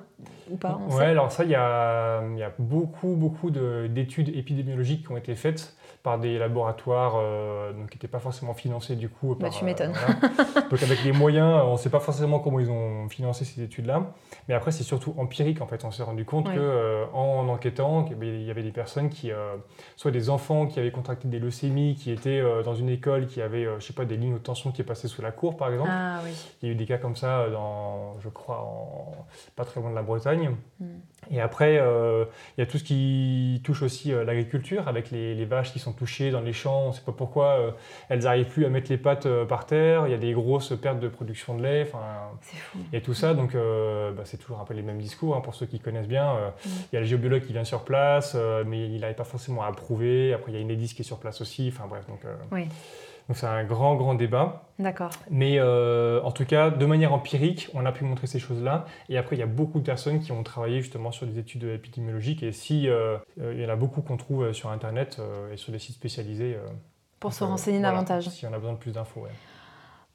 [0.50, 3.86] ou pas on Ouais, sait alors ça, il y a, y a beaucoup, beaucoup de-
[3.88, 8.52] d'études épidémiologiques qui ont été faites par des laboratoires euh, donc, qui n'étaient pas forcément
[8.52, 9.34] financés du coup.
[9.40, 9.92] Bah, tu m'étonnes.
[9.92, 10.64] voilà.
[10.70, 14.12] Donc avec les moyens, on ne sait pas forcément comment ils ont financé ces études-là.
[14.46, 15.82] Mais après, c'est surtout empirique en fait.
[15.86, 16.54] On s'est rendu compte Oui.
[16.56, 19.54] que euh, en enquêtant, il y avait des personnes qui, euh,
[19.96, 23.40] soit des enfants qui avaient contracté des leucémies, qui étaient euh, dans une école qui
[23.40, 25.72] avait, euh, je sais pas, des lignes de tension qui passaient sous la cour par
[25.72, 25.88] exemple.
[25.90, 26.32] Ah oui.
[26.60, 29.12] Il y a eu des cas comme ça dans, je crois, en,
[29.56, 30.33] pas très loin de la Bretagne.
[31.30, 32.24] Et après, euh,
[32.56, 35.78] il y a tout ce qui touche aussi euh, l'agriculture, avec les, les vaches qui
[35.78, 36.84] sont touchées dans les champs.
[36.84, 37.70] On ne sait pas pourquoi euh,
[38.08, 40.06] elles n'arrivent plus à mettre les pattes par terre.
[40.06, 41.84] Il y a des grosses pertes de production de lait.
[41.84, 42.78] Fou.
[42.92, 45.66] et tout ça, donc bah, c'est toujours un peu les mêmes discours hein, pour ceux
[45.66, 46.34] qui connaissent bien.
[46.34, 46.68] Mm.
[46.92, 49.68] Il y a le géobiologue qui vient sur place, mais il n'arrive pas forcément à
[49.68, 50.32] approuver.
[50.32, 51.72] Après, il y a Enedis qui est sur place aussi.
[51.72, 52.20] Enfin bref, donc
[52.52, 52.68] Oui.
[53.28, 54.64] Donc c'est un grand, grand débat.
[54.78, 55.10] D'accord.
[55.30, 58.84] Mais euh, en tout cas, de manière empirique, on a pu montrer ces choses-là.
[59.08, 61.64] Et après, il y a beaucoup de personnes qui ont travaillé justement sur des études
[61.64, 62.42] épidémiologiques.
[62.42, 65.20] Et si euh, euh, il y en a beaucoup qu'on trouve sur Internet
[65.52, 66.58] et sur des sites spécialisés.
[67.20, 68.28] Pour se donc, renseigner voilà, davantage.
[68.28, 69.20] Si on a besoin de plus d'infos.
[69.20, 69.30] ouais.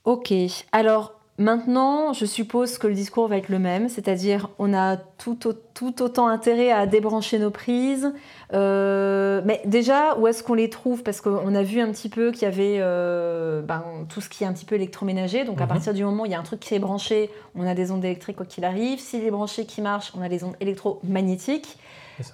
[0.04, 0.34] Ok,
[0.72, 5.48] alors maintenant, je suppose que le discours va être le même, c'est-à-dire on a tout,
[5.48, 8.12] au- tout autant intérêt à débrancher nos prises.
[8.54, 11.02] Euh, mais déjà, où est-ce qu'on les trouve?
[11.02, 14.44] Parce qu'on a vu un petit peu qu'il y avait euh, ben, tout ce qui
[14.44, 15.46] est un petit peu électroménager.
[15.46, 15.70] Donc à Mhm.
[15.70, 17.92] partir du moment où il y a un truc qui est branché, on a des
[17.92, 19.00] ondes électriques quoi qu'il arrive.
[19.00, 21.78] S'il est branché qui marche, on a des ondes électromagnétiques.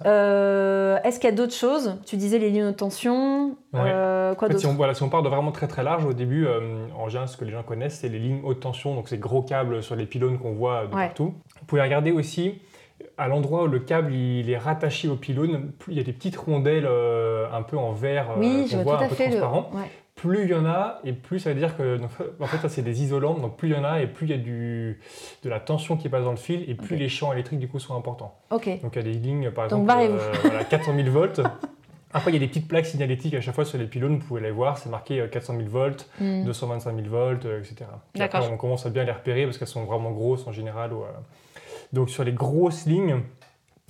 [0.04, 1.96] Euh, est-ce qu'il y a d'autres choses?
[2.06, 3.56] Tu disais les lignes de tension.
[3.74, 6.04] euh, quoi En fait, si, on, voilà, si on part de vraiment très très large,
[6.04, 8.94] au début, euh, en général, ce que les gens connaissent, c'est les lignes haute tension,
[8.94, 11.06] donc ces gros câbles sur les pylônes qu'on voit de Ouais.
[11.06, 11.34] partout.
[11.60, 12.60] Vous pouvez regarder aussi
[13.18, 16.36] à l'endroit où le câble il est rattaché au pylône, il y a des petites
[16.36, 19.30] rondelles euh, un peu en verre euh, Oui, qu'on voit un peu le.
[19.30, 19.70] transparent.
[19.74, 19.90] Ouais.
[20.16, 22.68] Plus il y en a, et plus ça veut dire que, donc, en fait, ça
[22.70, 24.98] c'est des isolants, donc plus il y en a, et plus il y a du,
[25.42, 27.78] de la tension qui passe dans le fil, et plus les champs électriques du coup
[27.78, 28.34] sont importants.
[28.50, 28.80] Ok.
[28.82, 30.18] Donc il y a des lignes, par Donc, exemple, barrez-vous.
[30.42, 31.40] voilà, 400 000 volts.
[32.14, 34.26] Après, il y a des petites plaques signalétiques à chaque fois sur les pylônes, vous
[34.26, 36.44] pouvez les voir, c'est marqué euh, 400 000 volts, Hmm.
[36.44, 37.84] 225 000 volts, euh, etc.
[38.14, 38.40] D'accord.
[38.40, 40.94] Après, on commence à bien les repérer parce qu'elles sont vraiment grosses en général.
[40.94, 41.08] ou, euh,
[41.92, 43.20] Donc sur les grosses lignes,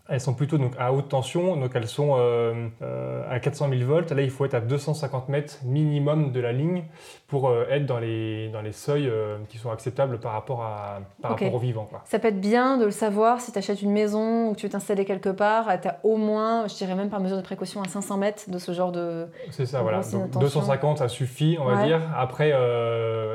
[0.09, 3.83] elles sont plutôt donc, à haute tension, donc elles sont euh, euh, à 400 000
[3.85, 4.11] volts.
[4.13, 6.85] Là, il faut être à 250 mètres minimum de la ligne
[7.27, 9.11] pour euh, être dans les, dans les seuils
[9.49, 11.87] qui sont acceptables par rapport, à, par rapport au vivant.
[11.87, 12.03] Quoi.
[12.05, 14.67] Ça peut être bien de le savoir si tu achètes une maison ou que tu
[14.67, 15.69] veux t'installer quelque part.
[15.81, 18.59] Tu as au moins, je dirais même par mesure de précaution, à 500 mètres de
[18.59, 19.27] ce genre de.
[19.51, 20.03] C'est ça, voilà.
[20.03, 20.61] Donc, tension.
[20.61, 22.01] 250, ça suffit, on va dire.
[22.17, 22.53] Après,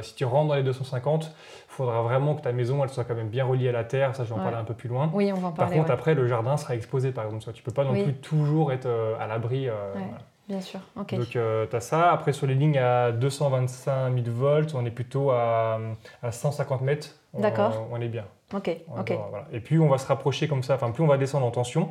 [0.02, 1.34] si tu rentres dans les 250,
[1.72, 4.14] il faudra vraiment que ta maison elle soit quand même bien reliée à la terre.
[4.14, 4.44] Ça, je vais en Ouais.
[4.44, 5.10] parler un peu plus loin.
[5.14, 5.78] Oui, on va en Par parler.
[5.78, 5.94] contre, ouais.
[5.94, 7.44] après, le jardin sera exposé, par exemple.
[7.54, 8.04] Tu peux pas non Oui.
[8.04, 9.70] plus toujours être euh, à l'abri.
[9.70, 10.02] euh, Ouais.
[10.02, 10.18] voilà.
[10.50, 10.82] Bien sûr.
[11.00, 11.16] Ok.
[11.16, 12.12] Donc, tu as ça.
[12.12, 15.80] Après, sur les lignes à 225 000 volts, on est plutôt à,
[16.22, 17.16] à 150 mètres.
[17.34, 17.88] D'accord.
[17.90, 18.26] On est bien.
[18.54, 18.70] ok.
[18.90, 19.12] On Ok.
[19.12, 19.46] va- voilà.
[19.54, 20.76] Et puis, on va se rapprocher comme ça.
[20.76, 21.90] Enfin, plus on va descendre en tension.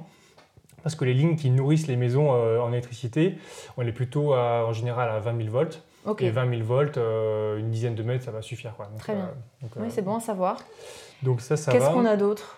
[0.82, 3.36] Parce que les lignes qui nourrissent les maisons euh, en électricité,
[3.78, 5.82] on est plutôt à- en général à 20 000 volts.
[6.06, 6.22] Ok.
[6.22, 8.74] Et 20 000 volts, euh, une dizaine de mètres, ça va suffire.
[8.76, 8.86] Quoi.
[8.86, 9.30] Donc, Très bien.
[9.62, 10.58] donc, Oui, euh, c'est bon à savoir.
[11.22, 12.56] Donc ça, ça Qu'est-ce qu'on a d'autre?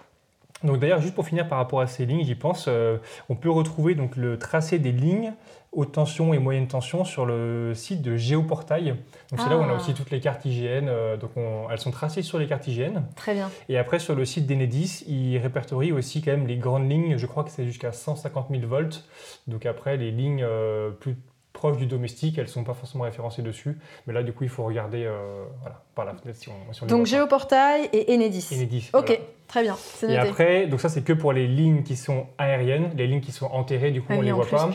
[0.62, 3.50] Donc d'ailleurs, juste pour finir par rapport à ces lignes, j'y pense, euh, on peut
[3.50, 5.32] retrouver donc le tracé des lignes
[5.74, 8.90] haute tension et moyenne tension sur le site de Géoportail.
[9.30, 9.76] Donc c'est là où on a Ah.
[9.76, 10.86] aussi toutes les cartes IGN.
[10.86, 13.00] euh, donc on- elles sont tracées sur les cartes IGN.
[13.16, 13.50] Très bien.
[13.70, 17.16] Et après sur le site d'Enedis, ils répertorient aussi quand même les grandes lignes.
[17.16, 19.02] Je crois que c'est jusqu'à 150 000 volts.
[19.48, 21.16] Donc après les lignes euh, plus
[21.52, 23.78] proches du domestique, elles sont pas forcément référencées dessus.
[24.06, 26.82] Mais là du coup il faut regarder euh, voilà, par la fenêtre si on, si
[26.82, 27.06] on les Donc.
[27.06, 28.48] Géoportail et Enedis.
[28.52, 28.90] Enedis.
[28.94, 29.06] Ok.
[29.06, 29.18] voilà.
[29.48, 29.76] Très bien.
[30.08, 33.32] Et après, donc ça c'est que pour les lignes qui sont aériennes, les lignes qui
[33.32, 34.70] sont enterrées, du coup Ah on oui, les voit plus, pas.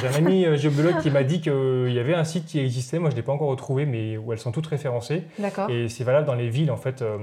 [0.00, 2.98] j'ai un ami euh, géologue qui m'a dit qu'il y avait un site qui existait,
[2.98, 5.22] moi je ne l'ai pas encore retrouvé, mais où elles sont toutes référencées.
[5.38, 5.70] D'accord.
[5.70, 7.02] Et c'est valable dans les villes en fait.
[7.02, 7.16] euh,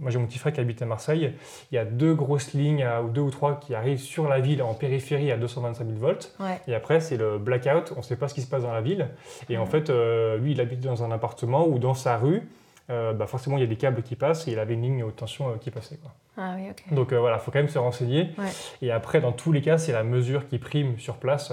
[0.00, 1.32] moi j'ai mon petit frère qui habite à Marseille,
[1.70, 4.60] il y a deux grosses lignes, ou deux ou trois qui arrivent sur la ville
[4.64, 6.34] en périphérie à 225 000 volts.
[6.40, 6.58] Ouais.
[6.66, 8.80] Et après c'est le blackout, on ne sait pas ce qui se passe dans la
[8.80, 9.06] ville.
[9.48, 12.42] Et en fait, euh, lui il habite dans un appartement ou dans sa rue.
[12.90, 15.04] Euh, bah forcément il y a des câbles qui passent et il avait une ligne
[15.04, 15.96] haute tension euh, qui passait.
[15.96, 16.10] Quoi.
[16.38, 16.94] Ah oui, ok.
[16.94, 18.30] Donc euh, voilà, il faut quand même se renseigner.
[18.38, 18.48] Ouais.
[18.80, 21.52] Et après, dans tous les cas, c'est la mesure qui prime sur place.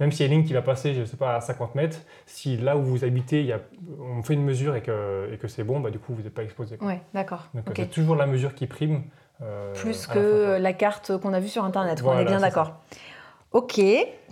[0.00, 1.74] même s'il y a une ligne qui va passer, je ne sais pas, à 50
[1.74, 3.60] mètres, si là où vous habitez, y a,
[4.00, 6.34] on fait une mesure et que, et que c'est bon, bah, du coup, vous n'êtes
[6.34, 6.76] pas exposé.
[6.80, 7.46] Ouais, d'accord.
[7.54, 9.02] Donc c'est toujours la mesure qui prime.
[9.74, 12.02] Plus que la carte qu'on a vue sur Internet.
[12.04, 12.74] on est bien d'accord.
[13.52, 13.80] Ok.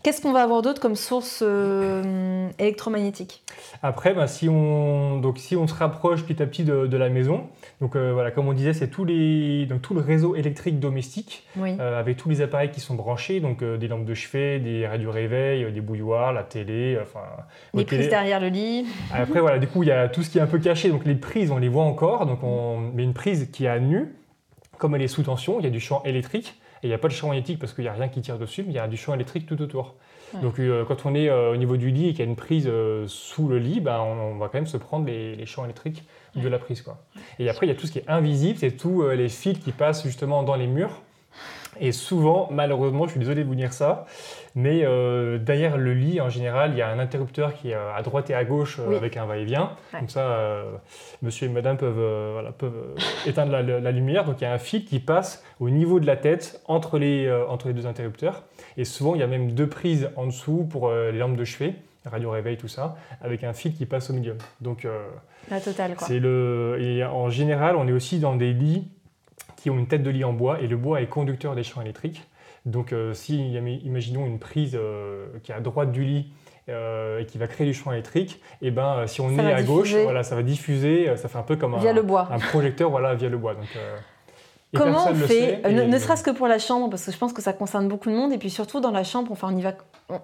[0.07, 3.43] Qu'est-ce qu'on va avoir d'autre comme source euh, électromagnétique?
[3.83, 7.09] Après, bah, si, on, donc, si on se rapproche petit à petit de, de la
[7.09, 7.49] maison,
[7.81, 11.43] donc euh, voilà, comme on disait, c'est tous les, donc, tout le réseau électrique domestique
[11.57, 11.75] Oui.
[11.81, 15.11] euh, avec tous les appareils qui sont branchés, donc des lampes de chevet, des radios
[15.11, 17.27] réveil, des bouilloires, la télé, enfin.
[17.75, 18.09] Les prises télé.
[18.09, 18.87] derrière le lit.
[19.13, 21.05] Après, voilà, du coup, il y a tout ce qui est un peu caché, donc
[21.05, 24.15] les prises, on les voit encore, donc on met une prise qui est à nu,
[24.79, 26.55] comme elle est sous tension, il y a du champ électrique.
[26.83, 28.39] Et il n'y a pas de champ magnétique parce qu'il n'y a rien qui tire
[28.39, 29.95] dessus, mais il y a du champ électrique tout autour.
[30.35, 30.41] Ouais.
[30.41, 32.37] Donc euh, quand on est euh, au niveau du lit et qu'il y a une
[32.37, 35.47] prise euh, sous le lit, ben, on, on va quand même se prendre les, les
[35.47, 36.51] champs électriques de Ouais.
[36.51, 36.83] la prise.
[36.83, 36.99] Quoi.
[37.39, 39.73] Et après, il y a tout ce qui est invisible, c'est tous les fils qui
[39.73, 41.01] passent justement dans les murs.
[41.81, 44.07] Et souvent, malheureusement, je suis désolé de vous dire ça,
[44.55, 48.01] mais euh, derrière le lit, en général, il y a un interrupteur qui est à
[48.03, 48.97] droite et à gauche euh, Oui.
[48.97, 49.73] avec un va-et-vient.
[49.93, 50.01] Ouais.
[50.01, 50.73] Comme ça, euh,
[51.23, 52.95] monsieur et madame peuvent, voilà, peuvent
[53.27, 54.25] éteindre la, lumière.
[54.25, 57.31] Donc il y a un fil qui passe au niveau de la tête entre les,
[57.49, 58.43] entre les deux interrupteurs.
[58.77, 61.75] Et souvent, il y a même deux prises en dessous pour les lampes de chevet,
[62.11, 64.37] radio réveil, tout ça, avec un fil qui passe au milieu.
[64.61, 65.07] Donc euh,
[65.51, 66.07] La totale, quoi.
[66.07, 68.89] c'est le et en général, on est aussi dans des lits
[69.67, 71.81] qui ont une tête de lit en bois et le bois est conducteur des champs
[71.81, 72.23] électriques.
[72.67, 76.31] Donc, euh, si im- imaginons une prise euh, qui est à droite du lit
[76.69, 79.53] euh, et qui va créer du champ électrique, et ben euh, si on Ça est
[79.53, 82.29] à gauche, voilà, ça va diffuser, ça fait un peu comme un, Via le bois.
[82.31, 83.55] un projecteur, voilà, via le bois.
[83.55, 83.67] Donc,
[84.75, 85.27] Comment on fait,
[85.65, 87.53] sait, ne, et- ne serait-ce que pour la chambre, parce que je pense que ça
[87.53, 89.73] concerne beaucoup de monde, et puis surtout dans la chambre, enfin, on, y va,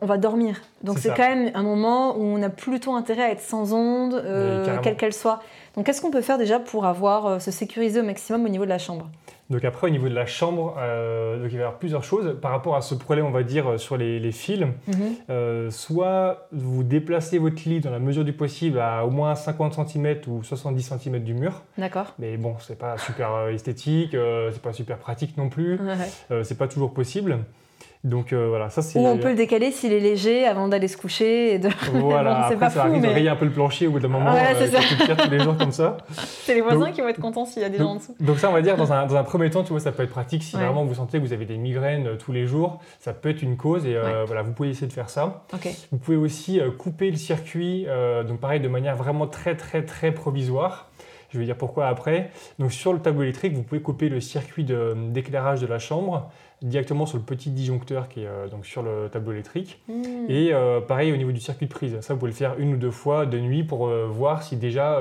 [0.00, 0.60] on, va dormir.
[0.82, 4.14] Donc C'est quand même un moment où on a plutôt intérêt à être sans ondes,
[4.14, 5.40] euh, quelle qu'elle soit.
[5.74, 8.64] Donc qu'est-ce qu'on peut faire déjà pour avoir euh, se sécuriser au maximum au niveau
[8.64, 9.08] de la chambre?
[9.50, 12.36] Donc après, au niveau de la chambre, euh, donc il va y avoir plusieurs choses.
[12.40, 14.94] Par rapport à ce problème, on va dire, euh, sur les, les fils, Mhm.
[15.30, 19.74] Euh, soit vous déplacez votre lit dans la mesure du possible à au moins 50
[19.88, 22.14] cm ou 70 cm du mur, D'accord.
[22.18, 26.42] mais bon, c'est pas super esthétique, euh, c'est pas super pratique non plus, Ouais.
[26.44, 27.38] c'est pas toujours possible.
[28.04, 28.98] Donc euh, voilà, ça c'est.
[28.98, 31.54] Ou on peut le décaler s'il est léger avant d'aller se coucher.
[31.54, 31.68] Et de...
[31.92, 34.00] Voilà, Bon, après pas ça fou, arrive de rayer un peu le plancher au bout
[34.00, 35.14] d'un moment, Ouais, c'est euh, ça.
[35.16, 35.98] tous les jours comme ça.
[36.44, 38.16] C'est les voisins Donc- qui vont être contents s'il y a des gens en dessous.
[38.18, 40.02] Donc ça, on va dire, dans un, dans un premier temps, tu vois, ça peut
[40.02, 40.64] être pratique si Ouais.
[40.64, 43.42] vraiment vous sentez que vous avez des migraines euh, tous les jours, ça peut être
[43.42, 45.44] une cause et euh, voilà, vous pouvez essayer de faire ça.
[45.92, 49.84] Vous pouvez aussi euh, couper le circuit, euh, donc pareil, de manière vraiment très très
[49.84, 50.88] très provisoire.
[51.32, 52.30] Je vais dire pourquoi après.
[52.58, 56.30] Donc sur le tableau électrique, vous pouvez couper le circuit de- d'éclairage de, la chambre
[56.62, 59.80] directement sur le petit disjoncteur qui est euh, donc sur le tableau électrique.
[59.88, 60.26] Hmm.
[60.28, 62.00] Et euh, pareil au niveau du circuit de prise.
[62.00, 64.56] Ça, vous pouvez le faire une ou deux fois de nuit pour euh, voir si
[64.56, 65.00] déjà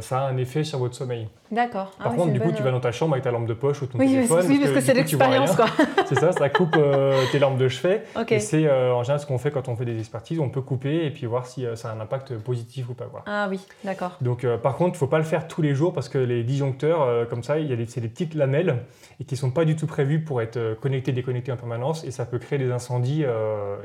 [0.00, 1.28] ça a un effet sur votre sommeil.
[1.54, 1.92] D'accord.
[1.98, 3.46] Ah Par oui, contre, du coup, bonne- tu vas dans ta chambre avec ta lampe
[3.46, 4.44] de poche ou ton Oui, téléphone.
[4.48, 5.66] oui, parce que du c'est l'expérience, quoi.
[6.06, 8.02] C'est ça, ça coupe euh, tes lampes de chevet.
[8.20, 8.32] Ok.
[8.32, 10.60] Et c'est euh, en général ce qu'on fait quand on fait des expertises, on peut
[10.60, 13.04] couper et puis voir si euh, ça a un impact positif ou pas.
[13.26, 14.16] Ah oui, d'accord.
[14.20, 16.42] Donc par contre, il ne faut pas le faire tous les jours parce que les
[16.42, 17.54] disjoncteurs, comme ça,
[17.88, 18.78] c'est des petites lamelles
[19.20, 22.10] et qui ne sont pas du tout prévues pour être connectées, déconnectées en permanence et
[22.10, 23.22] ça peut créer des incendies.
[23.22, 23.26] et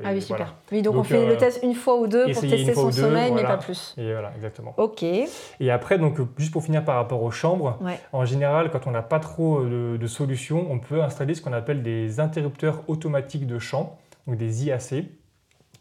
[0.03, 0.37] Ah oui, super.
[0.37, 0.51] voilà.
[0.71, 3.31] Oui, donc, on fait le test une fois ou deux pour tester son deux, sommeil,
[3.33, 3.93] mais pas plus.
[3.97, 4.73] Et voilà, exactement.
[4.77, 5.03] Ok.
[5.03, 7.99] Et après, donc, juste pour finir par rapport aux chambres, Ouais.
[8.13, 11.41] en général, quand on n'a pas trop euh, de, de solutions, on peut installer ce
[11.41, 15.05] qu'on appelle des interrupteurs automatiques de champ, donc des IAC.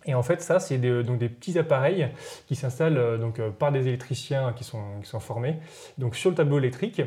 [0.07, 2.09] Et en fait, ça, c'est des, donc des petits appareils
[2.47, 5.57] qui s'installent euh, donc, euh, par des électriciens qui sont, qui sont formés
[5.99, 7.03] donc, sur le tableau électrique.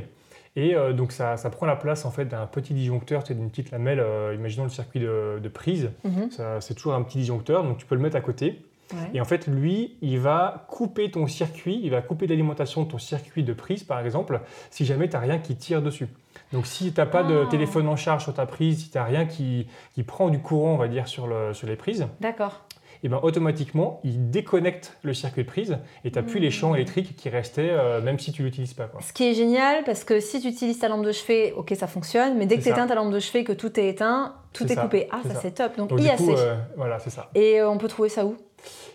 [0.56, 3.50] Et euh, donc ça, ça prend la place en fait d'un petit disjoncteur, c'est d'une
[3.50, 5.92] petite lamelle, euh, imaginons le circuit de, de prise.
[6.04, 6.30] Mhm.
[6.60, 8.62] C'est toujours un petit disjoncteur, donc tu peux le mettre à côté.
[8.94, 9.10] Ouais.
[9.14, 12.98] Et en fait, lui, il va couper ton circuit, il va couper l'alimentation de ton
[12.98, 16.08] circuit de prise, par exemple, si jamais tu n'as rien qui tire dessus.
[16.54, 17.50] Donc, si tu n'as pas de Ah.
[17.50, 20.74] téléphone en charge sur ta prise, si tu n'as rien qui, qui prend du courant,
[20.74, 22.62] on va dire, sur, le, sur les prises, D'accord.
[23.04, 26.72] et ben automatiquement, il déconnecte le circuit de prise et tu n'as plus les champs
[26.72, 26.76] Mmh.
[26.76, 28.86] électriques qui restaient, euh, même si tu l'utilises pas.
[28.88, 29.02] Quoi.
[29.02, 31.88] Ce qui est génial, parce que si tu utilises ta lampe de chevet, ok, ça
[31.88, 34.70] fonctionne, mais dès que tu éteins ta lampe de chevet, que tout est éteint, tout
[34.72, 35.08] est coupé.
[35.12, 35.40] Ah, ça, ça.
[35.42, 35.78] c'est top.
[35.78, 36.18] Donc, Donc, IAC.
[36.18, 37.30] coup, euh, voilà, c'est ça.
[37.36, 38.36] Et euh, on peut trouver ça où?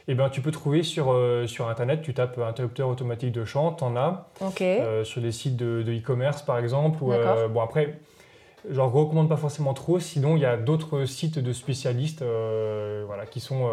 [0.09, 3.73] Et ben, tu peux trouver sur, euh, sur Internet, tu tapes interrupteur automatique de champ,
[3.73, 4.29] tu en as.
[4.61, 6.99] Euh, sur des sites de e-commerce par exemple.
[7.09, 7.99] Euh, bon après,
[8.71, 12.23] je ne recommande pas forcément trop, sinon il y a d'autres sites de spécialistes
[13.07, 13.69] voilà, qui sont,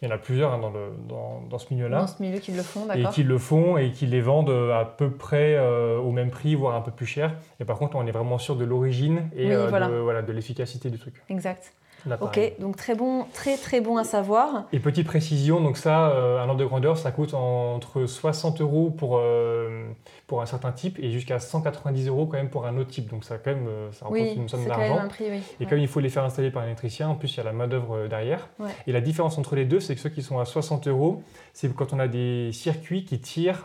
[0.00, 2.00] il y en a plusieurs hein, dans, le, dans, dans ce milieu-là.
[2.00, 3.12] Dans ce milieu qu'ils le font, Et d'accord.
[3.12, 5.58] qui le font et qui les vendent à peu près
[5.98, 7.34] au même prix, voire un peu plus cher.
[7.60, 9.88] Et par contre, on est vraiment sûr de l'origine et Oui, voilà.
[9.88, 11.22] de, voilà, de l'efficacité du truc.
[11.28, 11.72] Exact.
[12.20, 14.64] Ok, donc très bon, très très bon à savoir.
[14.72, 18.90] Et petite précision, donc ça, euh, un ordre de grandeur, ça coûte entre 60 euros
[18.90, 19.88] pour, euh,
[20.26, 23.10] pour un certain type et jusqu'à 190 euros quand même pour un autre type.
[23.10, 25.08] Donc ça quand même, euh, ça représente une somme d'argent.
[25.20, 25.40] Oui.
[25.60, 27.44] Et comme il faut les faire installer par un électricien, en plus il y a
[27.44, 28.48] la main d'œuvre derrière.
[28.86, 31.74] Et la différence entre les deux, c'est que ceux qui sont à 60 euros, c'est
[31.74, 33.64] quand on a des circuits qui tirent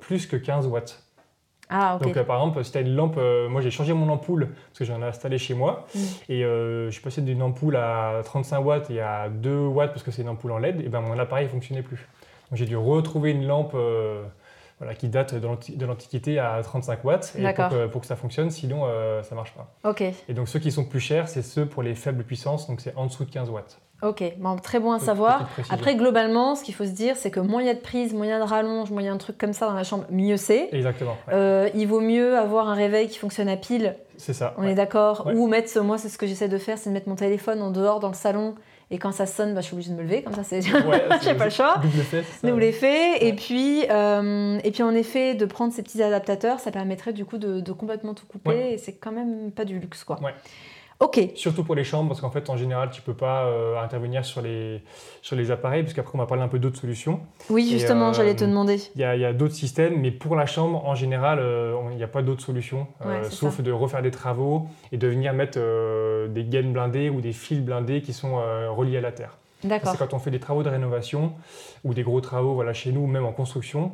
[0.00, 1.02] plus que 15 watts.
[1.68, 4.08] Ah, Donc, euh, par exemple, si tu as une lampe, euh, moi j'ai changé mon
[4.10, 5.98] ampoule parce que j'en ai installé chez moi mm.
[6.28, 10.02] et euh, je suis passé d'une ampoule à 35 watts et à 2 watts parce
[10.02, 12.08] que c'est une ampoule en LED, et ben mon appareil ne fonctionnait plus.
[12.50, 13.74] Donc j'ai dû retrouver une lampe
[14.78, 18.50] voilà, qui date de l'Antiquité à 35 watts et pour, que, pour, que, ça fonctionne,
[18.50, 18.84] sinon
[19.22, 19.72] ça ne marche pas.
[20.28, 22.94] Et donc ceux qui sont plus chers, c'est ceux pour les faibles puissances, donc c'est
[22.96, 23.80] en dessous de 15 watts.
[24.02, 25.48] Ok, bon, très bon à savoir.
[25.70, 28.12] Après, globalement, ce qu'il faut se dire, c'est que moins il y a de prise,
[28.14, 29.74] moins il y a de rallonge, moins il y a un truc comme ça dans
[29.74, 30.68] la chambre, mieux c'est.
[30.72, 31.16] Exactement.
[31.30, 33.94] Euh, il vaut mieux avoir un réveil qui fonctionne à pile.
[34.16, 34.54] C'est ça.
[34.58, 35.28] On est d'accord.
[35.34, 37.70] Ou mettre, moi, c'est ce que j'essaie de faire, c'est de mettre mon téléphone en
[37.70, 38.54] dehors dans le salon.
[38.90, 40.58] Et quand ça sonne, bah, je suis obligée de me lever, comme ça, c'est.
[40.84, 41.76] Ouais, J'ai pas le choix.
[41.82, 42.24] Double effet.
[42.42, 43.26] Double effet.
[43.26, 47.24] Et puis, euh, et puis, en effet, de prendre ces petits adaptateurs, ça permettrait du
[47.24, 48.72] coup de, de complètement tout couper.
[48.72, 50.20] Et c'est quand même pas du luxe, quoi.
[50.20, 50.34] Ouais.
[51.02, 51.20] Ok.
[51.34, 54.40] Surtout pour les chambres, parce qu'en fait, en général, tu peux pas euh, intervenir sur
[54.40, 54.80] les,
[55.20, 57.18] sur les appareils, parce qu'après, on va parler un peu d'autres solutions.
[57.50, 58.76] Oui, justement, euh, j'allais te demander.
[58.94, 62.08] Il y a, d'autres systèmes, mais pour la chambre, en général, euh, il n'y a
[62.08, 62.86] pas d'autres solutions,
[63.30, 65.58] sauf de refaire des travaux et de venir mettre
[66.28, 68.36] des gaines blindées ou des fils blindés qui sont
[68.76, 69.38] reliés à la terre.
[69.64, 69.92] D'accord.
[69.92, 71.32] C'est quand on fait des travaux de rénovation
[71.84, 73.92] ou des gros travaux voilà, chez nous, même en construction,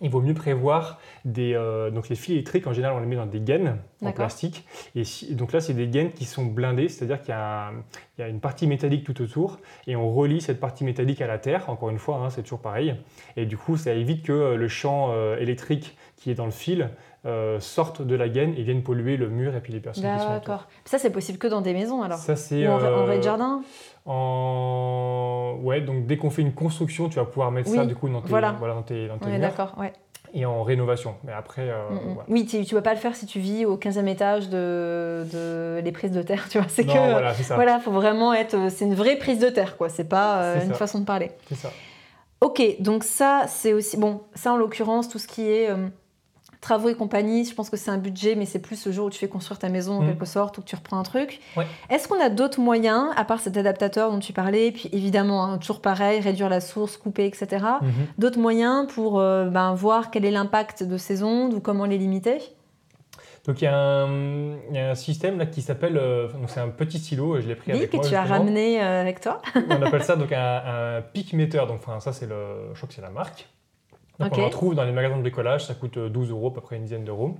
[0.00, 1.54] il vaut mieux prévoir des.
[1.54, 4.66] Euh, donc les fils électriques, en général, on les met dans des gaines en plastique.
[4.94, 8.66] Et donc là, c'est des gaines qui sont blindées, c'est-à-dire qu'il y, a une partie
[8.66, 11.70] métallique tout autour et on relie cette partie métallique à la terre.
[11.70, 12.94] Encore une fois, hein, c'est toujours pareil.
[13.36, 16.50] Et du coup, ça évite que euh, le champ euh, électrique qui est dans le
[16.50, 16.90] fil
[17.60, 20.30] sorte de la gaine et vienne polluer le mur et puis les personnes qui sont
[20.30, 20.66] D'accord.
[20.84, 22.66] Ça, c'est possible que dans des maisons alors Ça, c'est.
[22.68, 23.62] en, en jardin
[24.06, 25.58] en...
[25.62, 28.22] Ouais, donc dès qu'on fait une construction, tu vas pouvoir mettre ça du coup dans
[28.22, 28.52] tes, voilà.
[28.52, 29.92] dans tes, dans tes d'accord, ouais.
[30.34, 31.14] Et en rénovation.
[31.24, 31.62] Mais après.
[31.70, 32.16] Euh, mm, mm.
[32.28, 35.80] Oui, tu ne peux pas le faire si tu vis au 15e étage de, de
[35.82, 36.66] les prises de terre, tu vois.
[36.68, 36.90] C'est que.
[36.90, 37.54] Voilà, c'est ça.
[37.54, 38.70] Voilà, faut vraiment être.
[38.70, 39.88] C'est une vraie prise de terre, quoi.
[39.88, 41.30] C'est pas euh, une façon de parler.
[41.48, 41.70] C'est ça.
[42.40, 43.96] Ok, donc ça, c'est aussi.
[43.96, 45.70] Bon, ça en l'occurrence, tout ce qui est.
[46.66, 49.10] Travaux et compagnie, je pense que c'est un budget, mais c'est plus le jour où
[49.10, 50.08] tu fais construire ta maison en mm.
[50.08, 51.38] quelque sorte, ou que tu reprends un truc.
[51.90, 55.58] Est-ce qu'on a d'autres moyens, à part cet adaptateur dont tu parlais, puis évidemment, hein,
[55.58, 57.46] toujours pareil, réduire la source, couper, etc.
[57.50, 57.86] Mm-hmm.
[58.18, 61.98] D'autres moyens pour euh, ben, voir quel est l'impact de ces ondes ou comment les
[61.98, 62.38] limiter?
[63.46, 67.46] Donc il y, a un, système là qui s'appelle, euh, c'est un petit stylo, je
[67.46, 68.02] l'ai pris avec moi.
[68.02, 69.40] que tu as ramené euh, avec toi.
[69.54, 72.88] on appelle ça donc un, un peak meter, donc enfin ça c'est le, je crois
[72.88, 73.46] que c'est la marque.
[74.18, 76.60] Donc on en trouve dans les magasins de bricolage, ça coûte 12 euros, à peu
[76.60, 77.36] près une dizaine d'euros.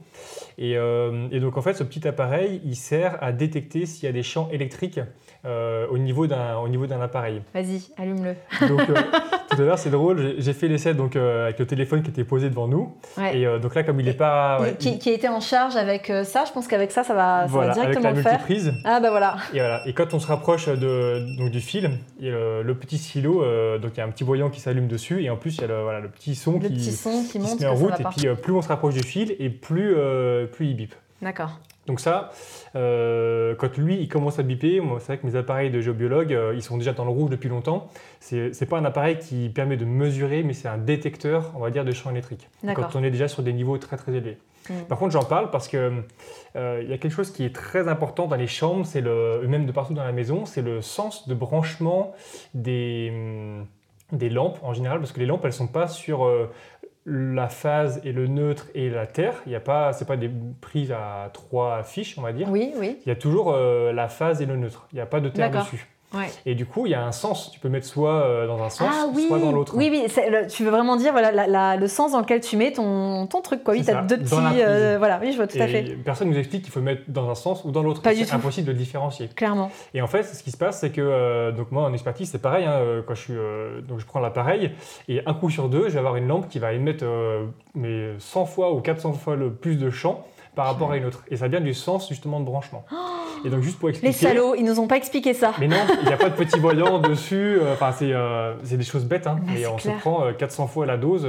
[0.59, 4.09] Et, euh, et, donc en fait, ce petit appareil, il sert à détecter s'il y
[4.09, 5.01] a des champs électriques
[5.45, 7.43] euh, au niveau d'un appareil.
[7.55, 8.69] Vas-y, allume-le.
[8.69, 8.95] Donc euh,
[9.57, 12.49] tout à l'heure, c'est drôle, j'ai fait l'essai donc avec le téléphone qui était posé
[12.49, 12.95] devant nous.
[13.33, 16.53] Et donc là, comme il n'est pas, qui, qui, était en charge avec ça, je
[16.53, 18.75] pense qu'avec ça, ça va, ça va directement avec la multiprise.
[18.85, 19.37] Ah bah voilà.
[19.53, 19.87] Et voilà.
[19.87, 21.91] Et quand on se rapproche de, donc du fil,
[22.21, 23.43] il le, petit silo,
[23.79, 25.65] donc il y a un petit voyant qui s'allume dessus, et en plus il y
[25.65, 28.01] a le, voilà, le petit son le petit son qui, monte se met en route.
[28.01, 30.95] et puis, euh, plus on se rapproche du fil, et plus, euh, plus il bip.
[31.23, 31.61] D'accord.
[31.87, 32.31] Donc ça,
[32.75, 36.63] euh, quand lui, il commence à biper, c'est vrai que mes appareils de géobiologue, ils
[36.63, 37.89] sont déjà dans le rouge depuis longtemps.
[38.21, 41.71] C'est n'est pas un appareil qui permet de mesurer, mais c'est un détecteur, on va
[41.71, 42.49] dire, de champ électrique.
[42.75, 44.39] Quand on est déjà sur des niveaux très très élevés.
[44.69, 44.83] Hmm.
[44.89, 46.03] Par contre, j'en parle parce que
[46.55, 49.67] il y a quelque chose qui est très important dans les chambres, c'est le, même
[49.67, 52.15] de partout dans la maison, c'est le sens de branchement
[52.55, 53.13] des,
[54.13, 56.29] des lampes en général, parce que les lampes, elles sont pas sur
[57.07, 59.35] la phase et le neutre et la terre.
[59.47, 62.51] Il y a pas, c'est pas des prises à trois fiches, on va dire.
[62.51, 62.99] Oui, oui.
[63.07, 64.89] Il y a toujours euh, la phase et le neutre.
[64.93, 65.87] Il n'y a pas de terre dessus.
[66.45, 67.51] Et du coup, il y a un sens.
[67.51, 69.75] Tu peux mettre soit euh, dans un sens, ah soit dans l'autre.
[69.77, 70.07] Oui, oui.
[70.49, 73.63] tu veux vraiment dire voilà, le sens dans lequel tu mets ton, ton truc.
[73.63, 73.75] Quoi.
[73.75, 74.35] Oui, tu as deux petits.
[74.35, 75.97] Euh, voilà, oui, je vois tout à fait.
[76.05, 78.03] Personne ne nous explique qu'il faut mettre dans un sens ou dans l'autre.
[78.05, 79.29] C'est impossible de différencier.
[79.35, 79.71] Clairement.
[79.95, 82.43] Et en fait, ce qui se passe, c'est que euh, donc moi, en expertise, c'est
[82.43, 82.65] pareil.
[82.65, 83.35] Hein, quand je, suis,
[83.87, 84.73] donc je prends l'appareil
[85.09, 87.05] et un coup sur deux, je vais avoir une lampe qui va émettre
[87.75, 90.25] mais 100 fois ou 400 fois le plus de champ
[90.57, 91.23] par rapport à une autre.
[91.29, 92.85] Et ça vient du sens justement de branchement.
[93.45, 94.09] et donc juste pour expliquer...
[94.09, 95.53] Les salauds, ils nous ont pas expliqué ça.
[95.61, 97.59] Mais non, il n'y a pas de petit voyant dessus.
[97.61, 99.27] Euh, enfin, euh, c'est des choses bêtes.
[99.27, 101.29] Hein, mais on se prend 400 euh, fois la dose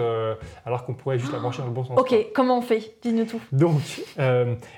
[0.66, 2.00] alors qu'on pourrait juste la brancher dans le bon sens.
[2.00, 2.96] Ok, comment on fait?
[3.04, 3.42] Dis-nous tout.
[3.52, 3.82] Donc,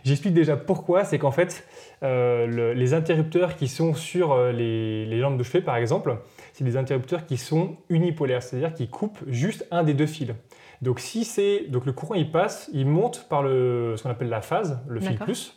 [0.04, 1.06] j'explique déjà pourquoi.
[1.06, 1.64] C'est qu'en fait,
[2.02, 6.18] les interrupteurs qui sont sur les, les lampes de chevet, par exemple,
[6.54, 10.34] c'est des interrupteurs qui sont unipolaires, c'est-à-dire qui coupent juste un des deux fils.
[10.82, 14.30] Donc si c'est donc le courant il passe, il monte par le ce qu'on appelle
[14.30, 15.56] la phase, le fil plus.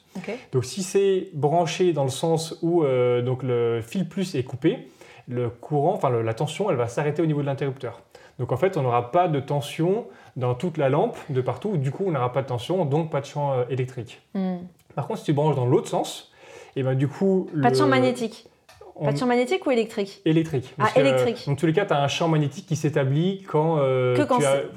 [0.53, 4.89] Donc si c'est branché dans le sens où euh, donc le fil plus est coupé,
[5.29, 8.03] le courant, enfin le- la tension, elle va s'arrêter au niveau de l'interrupteur.
[8.41, 11.77] Donc en fait, on n'aura pas de tension dans toute la lampe de partout.
[11.77, 14.23] Du coup, on n'aura pas de tension, donc pas de champ euh, électrique.
[14.35, 14.57] Hmm.
[14.97, 16.33] Par contre, si tu branches dans l'autre sens,
[16.75, 18.49] et ben du coup Pas de champ magnétique.
[18.97, 20.75] On- Pas de champ magnétique ou électrique Électrique.
[20.79, 21.45] Ah, que, électrique.
[21.47, 24.17] Dans tous les cas, tu as un champ magnétique qui s'établit quand, euh,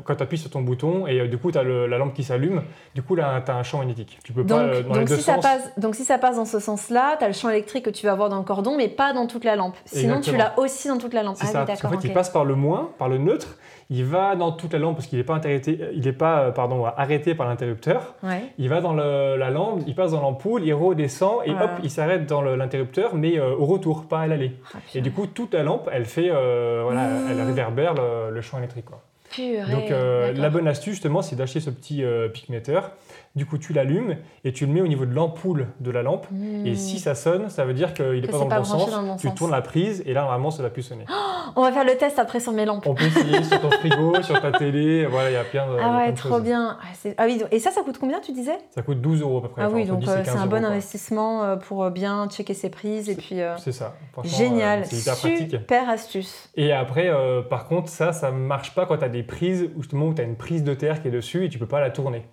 [0.04, 2.24] quand tu appuies sur ton bouton et euh, du coup, tu as la lampe qui
[2.24, 2.64] s'allume.
[2.94, 4.20] Du coup, là, tu as un champ magnétique.
[4.24, 5.44] Tu peux donc, pas, euh, dans les donc, deux si ça sens.
[5.44, 8.06] passe, donc si ça passe dans ce sens-là, tu as le champ électrique que tu
[8.06, 9.76] vas avoir dans le cordon, mais pas dans toute la lampe.
[9.86, 11.38] Sinon, tu l'as aussi dans toute la lampe.
[11.42, 11.60] Ah ça.
[11.62, 12.02] oui, Parce qu'en d'accord.
[12.02, 13.58] fait, il passe par le moins, par le neutre.
[13.90, 16.52] Il va dans toute la lampe parce qu'il n'est pas, interrupté- il est pas euh,
[16.52, 18.16] pardon, arrêté par l'interrupteur.
[18.24, 18.42] Ouais.
[18.58, 21.90] Il va dans le- la lampe, il passe dans l'ampoule, il redescend et hop, il
[21.92, 24.54] s'arrête dans l'interrupteur, mais euh, au retour, pas à l'aller.
[24.74, 27.28] Ah, Et du coup, toute la lampe, elle fait, euh, voilà, Mmh.
[27.32, 28.86] elle réverbère le, le champ électrique.
[28.86, 29.02] Quoi.
[29.32, 32.92] purée, Donc euh, la bonne astuce justement, c'est d'acheter ce petit euh, pic-metteur.
[33.36, 36.28] Du coup, tu l'allumes et tu le mets au niveau de l'ampoule de la lampe.
[36.32, 36.66] Hmm.
[36.66, 38.92] Et si ça sonne, ça veut dire qu'il n'est pas dans le bon sens.
[38.92, 39.36] dans le bon tu sens.
[39.38, 41.06] tournes la prise et là, normalement, ça va plus sonner.
[41.58, 42.86] On va faire le test après sur mes lampes.
[42.88, 45.06] On peut essayer sur ton frigo, sur ta télé.
[45.06, 45.78] Voilà, il y a plein de.
[45.82, 46.44] Ah ouais, trop choses.
[46.44, 46.78] bien.
[46.82, 48.58] Ah, ah oui, et ça, ça coûte combien, tu disais?
[48.72, 49.62] Ça coûte 12 euros à peu près.
[49.64, 52.28] Ah oui, donc 10 et euh, 15 c'est un bon investissement euh, pour euh, bien
[52.30, 53.96] checker ses prises et puis euh, C'est ça.
[54.24, 55.52] Génial, euh, C'est hyper pratique.
[55.52, 56.50] super astuce.
[56.56, 59.82] Et après, euh, par contre, ça, ça marche pas quand tu as des prises où
[59.82, 61.80] justement où tu as une prise de terre qui est dessus et tu peux pas
[61.80, 62.26] la tourner.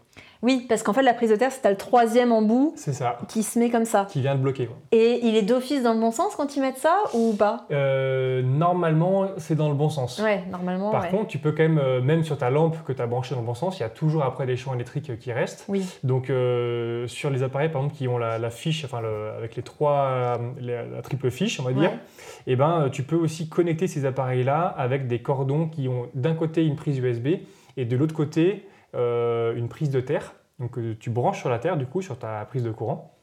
[0.43, 3.18] Oui, parce qu'en fait, la prise de terre, c'est le troisième en bout C'est ça.
[3.28, 4.07] qui se met comme ça.
[4.11, 4.68] Qui vient de bloquer.
[4.90, 7.66] Et il est d'office dans le bon sens quand ils mettent ça ou pas?
[7.70, 10.18] Euh, normalement, c'est dans le bon sens.
[10.18, 11.11] Ouais, normalement, Par ouais.
[11.11, 13.40] contre, tu peux quand même, euh, même sur ta lampe que tu as branchée dans
[13.40, 15.64] le bon sens, il y a toujours après des champs électriques euh, qui restent.
[15.68, 19.30] Oui, Donc euh, sur les appareils par exemple qui ont la, la fiche, enfin le-
[19.36, 21.99] avec les trois, la triple fiche on va dire, Ouais.
[22.47, 26.09] et ben euh, tu peux aussi connecter ces appareils là avec des cordons qui ont
[26.14, 27.28] d'un côté une prise USB
[27.76, 30.34] et de l'autre côté une prise de terre.
[30.59, 33.14] Donc euh, tu branches sur la terre du coup sur ta prise de courant.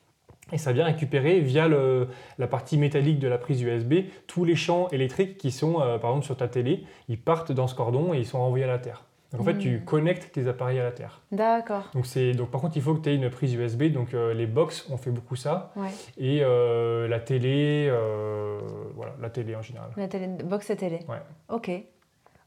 [0.51, 2.07] Et ça vient récupérer via le-
[2.39, 6.09] la partie métallique de la prise USB tous les champs électriques qui sont, euh, par
[6.09, 6.85] exemple, sur ta télé.
[7.07, 9.03] Ils partent dans ce cordon et ils sont renvoyés à la Terre.
[9.31, 9.85] Donc, en fait, tu Mm.
[9.85, 11.21] connectes tes appareils à la Terre.
[11.31, 11.91] d'accord.
[11.93, 12.05] Donc,
[12.35, 13.91] donc par contre, il faut que tu aies une prise USB.
[13.91, 15.71] Donc, euh, les box, on fait beaucoup ça.
[15.75, 15.89] Ouais.
[16.17, 18.59] Et euh, la télé, euh,
[18.95, 19.91] voilà, la télé en général.
[19.97, 21.01] La télé, box et télé.
[21.07, 21.21] Ouais.
[21.49, 21.69] Ok.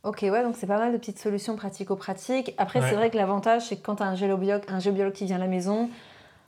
[0.05, 2.55] Ok, ouais, donc c'est pas mal de petites solutions pratico-pratiques.
[2.59, 2.89] Après, Ouais.
[2.89, 5.37] c'est vrai que l'avantage, c'est que quand tu as un géobiologue, un géobiologue qui vient
[5.37, 5.89] à la maison,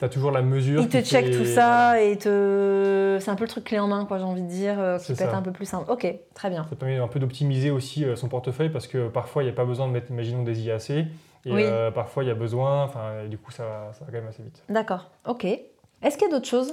[0.00, 0.82] Tu as toujours la mesure.
[0.82, 3.18] il te check tout ça et te...
[3.20, 5.14] c'est un peu le truc clé en main, quoi, j'ai envie de dire, euh, qui
[5.14, 5.88] peut être un peu plus simple.
[5.88, 6.66] Ok, très bien.
[6.68, 9.54] Ça permet un peu d'optimiser aussi euh, son portefeuille parce que parfois, il n'y a
[9.54, 10.90] pas besoin de mettre, imaginons, des IAC.
[10.90, 11.06] Et
[11.46, 11.62] Oui.
[11.64, 12.82] euh, parfois, il y a besoin.
[12.84, 14.62] Enfin, du coup, ça, ça va quand même assez vite.
[14.68, 15.44] D'accord, ok.
[15.44, 16.72] Est-ce qu'il y a d'autres choses?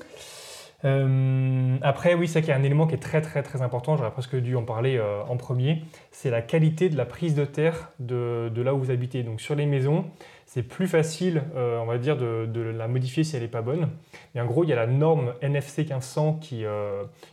[0.84, 3.98] Euh, après, oui, c'est qu'il y a un élément qui est très très très important,
[3.98, 7.46] j'aurais presque dû en parler euh, en premier, c'est la qualité de la prise de
[7.46, 9.24] terre de, de là où vous habitez.
[9.24, 10.06] Donc sur les maisons,
[10.46, 13.62] c'est plus facile, euh, on va dire, de, de la modifier si elle n'est pas
[13.62, 13.90] bonne.
[14.36, 16.66] Mais en gros, il y a la norme NFC 1500 qui,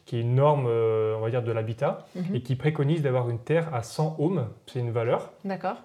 [0.05, 2.35] qui est une norme, on va dire, de l'habitat Mhm.
[2.37, 5.31] et qui préconise d'avoir une terre à 100 ohms, c'est une valeur.
[5.45, 5.77] D'accord.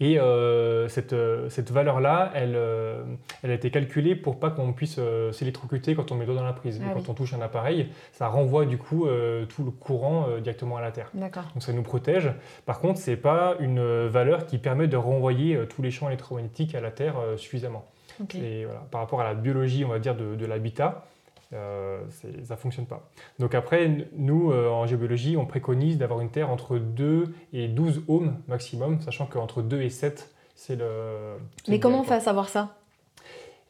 [0.00, 3.02] Et euh, cette, euh, cette valeur-là, elle, euh,
[3.42, 4.98] elle a été calculée pour pas qu'on puisse
[5.32, 6.80] s'électrocuter quand on met le doigt dans la prise.
[6.82, 7.02] Ah oui.
[7.02, 9.06] quand on touche un appareil, ça renvoie du coup
[9.48, 11.10] tout le courant directement à la Terre.
[11.14, 12.30] Donc ça nous protège.
[12.66, 16.80] Par contre, c'est pas une valeur qui permet de renvoyer tous les champs électromagnétiques à
[16.80, 17.86] la Terre suffisamment.
[18.34, 21.06] Et voilà, par rapport à la biologie, on va dire, de, de l'habitat,
[21.52, 22.00] euh,
[22.44, 23.10] ça fonctionne pas.
[23.38, 28.02] Donc après, nous, euh, en géobiologie, on préconise d'avoir une Terre entre 2 et 12
[28.08, 31.38] ohms maximum, sachant qu'entre 2 et 7, c'est le...
[31.68, 32.76] Mais comment on fait à savoir ça?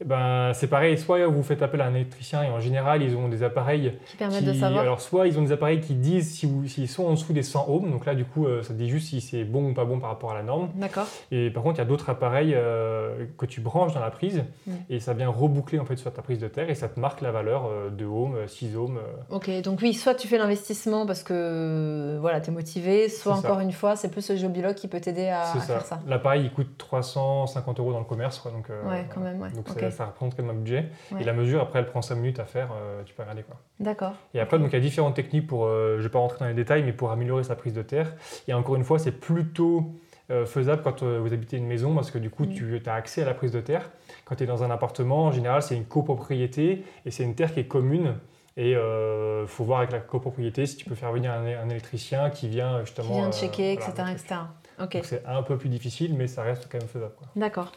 [0.01, 3.17] Eh ben, c'est pareil, soit vous faites appel à un électricien et en général ils
[3.17, 5.95] ont des appareils qui permettent qui, de savoir alors soit ils ont des appareils qui
[5.95, 8.73] disent si s'ils sont en dessous des 100 ohms, donc là du coup euh, ça
[8.75, 10.71] dit juste si c'est bon ou pas bon par rapport à la norme.
[10.75, 11.07] D'accord.
[11.31, 14.43] Et par contre il y a d'autres appareils euh, que tu branches dans la prise
[14.67, 14.73] Mm.
[14.91, 17.21] et ça vient reboucler en fait sur ta prise de terre et ça te marque
[17.21, 18.99] la valeur euh, de ohms, 6 ohms.
[18.99, 19.35] euh.
[19.37, 23.49] Ok, donc oui, soit tu fais l'investissement parce que voilà, tu es motivé, soit ça.
[23.49, 25.61] encore une fois, c'est plus le géobiologue qui peut t'aider à, à ça.
[25.61, 26.01] faire ça.
[26.07, 28.69] L'appareil il coûte 350 euros dans le commerce quoi, donc.
[28.89, 29.51] Ouais, quand même, ouais.
[29.51, 29.67] Donc.
[29.91, 30.87] Ça, ça représente quand même un budget.
[31.13, 31.21] Ouais.
[31.23, 33.57] Et la mesure après elle prend 5 minutes à faire, euh, tu peux regarder quoi.
[33.79, 34.13] D'accord.
[34.35, 36.39] Et après, donc, il y a différentes techniques pour, euh, je ne vais pas rentrer
[36.41, 38.13] dans les détails, mais pour améliorer sa prise de terre.
[38.49, 39.93] Et encore une fois, c'est plutôt
[40.31, 42.55] euh, faisable quand vous habitez une maison, parce que du coup, Mm.
[42.55, 43.91] tu as accès à la prise de terre.
[44.25, 47.53] Quand tu es dans un appartement, en général, c'est une copropriété, et c'est une terre
[47.53, 48.15] qui est commune.
[48.57, 52.31] Et il faut voir avec la copropriété si tu peux faire venir un, un électricien
[52.31, 53.09] qui vient justement...
[53.09, 54.35] Qui vient euh, checker, voilà, etc.
[54.83, 55.03] etc.
[55.05, 57.15] c'est un peu plus difficile, mais ça reste quand même faisable.
[57.37, 57.73] d'accord.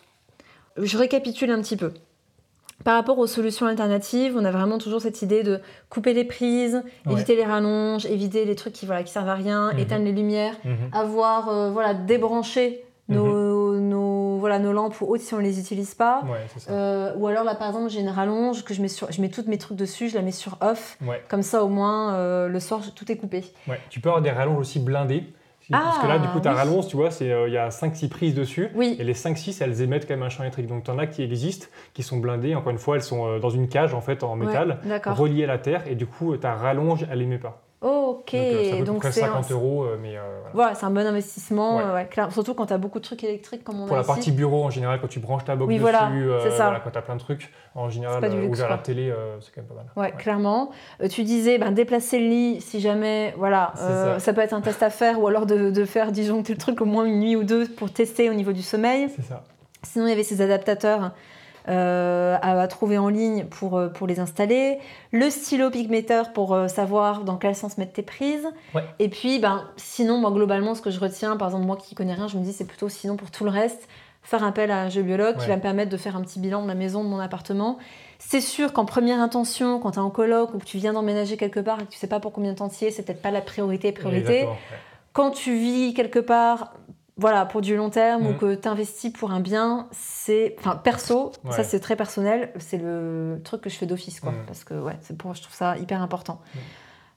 [0.78, 1.92] Je récapitule un petit peu.
[2.84, 6.82] Par rapport aux solutions alternatives, on a vraiment toujours cette idée de couper les prises,
[7.06, 7.14] Ouais.
[7.14, 9.80] éviter les rallonges, éviter les trucs qui voilà, qui servent à rien, Mhm.
[9.80, 10.76] éteindre les lumières, Mhm.
[10.92, 15.94] avoir euh, voilà débranché nos, nos voilà, nos lampes ou autres si on les utilise
[15.94, 16.24] pas.
[16.26, 16.40] Ouais.
[16.70, 19.30] Euh, ou alors là par exemple j'ai une rallonge que je mets sur, je mets
[19.30, 20.98] tous mes trucs dessus, je la mets sur off.
[21.06, 21.22] Ouais.
[21.30, 23.44] Comme ça au moins euh, le soir tout est coupé.
[23.90, 25.24] Tu peux avoir des rallonges aussi blindées.
[25.72, 26.60] Parce que là, du coup, ta Ah, oui.
[26.60, 28.70] rallonge, tu vois, c'est, euh, il y a 5-6 prises dessus.
[28.76, 28.96] Oui.
[29.00, 30.68] Et les 5-6, elles émettent quand même un champ électrique.
[30.68, 32.54] Donc, tu en as qui existent, qui sont blindées.
[32.56, 35.16] Encore une fois, elles sont euh, dans une cage, en fait, en Ouais, métal, D'accord.
[35.18, 35.84] reliées à la terre.
[35.88, 37.62] Et du coup, ta rallonge, elle émet pas.
[37.84, 38.36] Ok.
[38.86, 40.50] Donc, euh, c'est un- 50 euros, euh, mais euh, voilà.
[40.54, 41.84] Voilà, c'est un bon investissement, Ouais.
[41.84, 42.32] euh, ouais, clair.
[42.32, 44.08] surtout quand tu as beaucoup de trucs électriques comme on Pour a la ici.
[44.08, 46.64] partie bureau, en général, quand tu branches ta box Oui, dessus, voilà, euh, ça.
[46.66, 49.62] voilà, quand tu as plein de trucs, en général, luxe, ouvert la télé, c'est quand
[49.62, 49.86] même pas mal.
[49.98, 50.72] Ouais, clairement.
[51.10, 53.74] Tu disais ben, déplacer le lit si jamais, voilà,
[54.20, 54.34] ça.
[54.34, 56.86] peut être un test à faire ou alors de, de faire disjoncter le truc au
[56.86, 59.10] moins une nuit ou deux pour tester au niveau du sommeil.
[59.16, 59.44] C'est ça.
[59.84, 61.12] Sinon, il y avait ces adaptateurs
[61.70, 64.80] euh, à, à trouver en ligne pour, euh, pour les installer.
[65.12, 68.48] Le stylo pigmenter pour euh, savoir dans quel sens mettre tes prises.
[68.76, 68.84] Ouais.
[69.00, 72.14] Et puis, ben, sinon, moi, globalement, ce que je retiens, par exemple, moi qui connais
[72.14, 73.88] rien, je me dis, c'est plutôt sinon pour tout le reste,
[74.22, 75.48] faire appel à un géobiologue qui Ouais.
[75.48, 77.78] va me permettre de faire un petit bilan de ma maison, de mon appartement.
[78.20, 81.36] C'est sûr qu'en première intention, quand tu es en coloc ou que tu viens d'emménager
[81.36, 83.04] quelque part et que tu sais pas pour combien de temps tu y es, c'est
[83.04, 84.48] peut-être pas la priorité, priorité
[85.12, 86.74] quand tu vis quelque part,
[87.18, 88.38] voilà, pour du long terme ou Mhm.
[88.38, 91.52] que tu investis pour un bien, c'est, enfin, perso, Ouais.
[91.52, 94.46] ça c'est très personnel, c'est le truc que je fais d'office, quoi, Mhm.
[94.48, 96.40] parce que ouais, c'est pour, je trouve ça hyper important.
[96.56, 96.62] Mhm.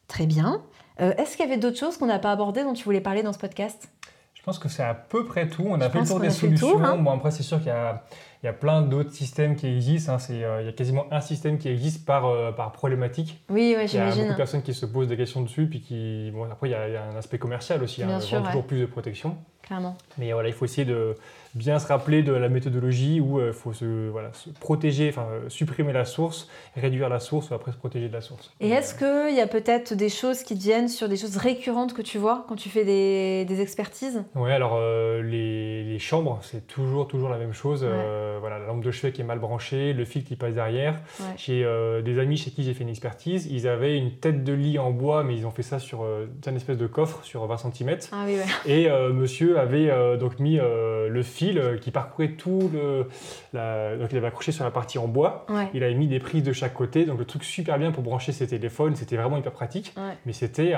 [0.08, 0.62] Très bien.
[1.00, 3.22] Euh, Est-ce qu'il y avait d'autres choses qu'on n'a pas abordées dont tu voulais parler
[3.22, 3.88] dans ce podcast?
[4.34, 5.64] Je pense que c'est à peu près tout.
[5.68, 6.70] On a Je fait le tour des solutions.
[6.70, 6.96] tour, hein.
[6.98, 8.04] Bon, après, c'est sûr qu'il y a,
[8.42, 10.12] il y a plein d'autres systèmes qui existent.
[10.14, 10.18] hein.
[10.30, 13.42] Euh, il y a quasiment un système qui existe par, euh, par problématique.
[13.50, 14.28] Oui, ouais, Il y a beaucoup j'imagine.
[14.28, 15.66] de personnes qui se posent des questions dessus.
[15.68, 18.04] Puis qui, bon, après, il y, a, il y a un aspect commercial aussi.
[18.04, 18.46] Bien hein, sûr, ouais.
[18.46, 19.36] toujours plus de protection.
[19.66, 19.96] Clairement.
[20.18, 21.14] Mais voilà, il faut essayer de
[21.54, 25.48] bien se rappeler de la méthodologie où il faut se, voilà, se protéger, enfin, euh,
[25.48, 28.52] supprimer la source, réduire la source, après se protéger de la source.
[28.60, 32.02] Et est-ce qu'il y a peut-être des choses qui viennent sur des choses récurrentes que
[32.02, 34.22] tu vois quand tu fais des, des expertises?
[34.34, 37.80] Ouais, alors euh, les, les chambres, c'est toujours, toujours la même chose.
[37.84, 41.00] Euh, voilà, la lampe de chevet qui est mal branchée, le fil qui passe derrière.
[41.20, 41.26] Ouais.
[41.38, 44.52] J'ai euh, des amis chez qui j'ai fait une expertise, ils avaient une tête de
[44.52, 47.46] lit en bois, mais ils ont fait ça sur euh, une espèce de coffre sur
[47.46, 47.96] 20 cm.
[48.12, 48.44] Ah oui, ouais.
[48.66, 49.10] Et euh,
[49.56, 53.06] avait euh, donc mis euh, le fil euh, qui parcourait tout le.
[53.52, 55.46] la- donc il avait accroché sur la partie en bois.
[55.48, 55.68] Ouais.
[55.74, 58.32] Il avait mis des prises de chaque côté, donc le truc super bien pour brancher
[58.32, 59.92] ses téléphones, c'était vraiment hyper pratique.
[59.96, 60.14] Ouais.
[60.26, 60.74] Mais c'était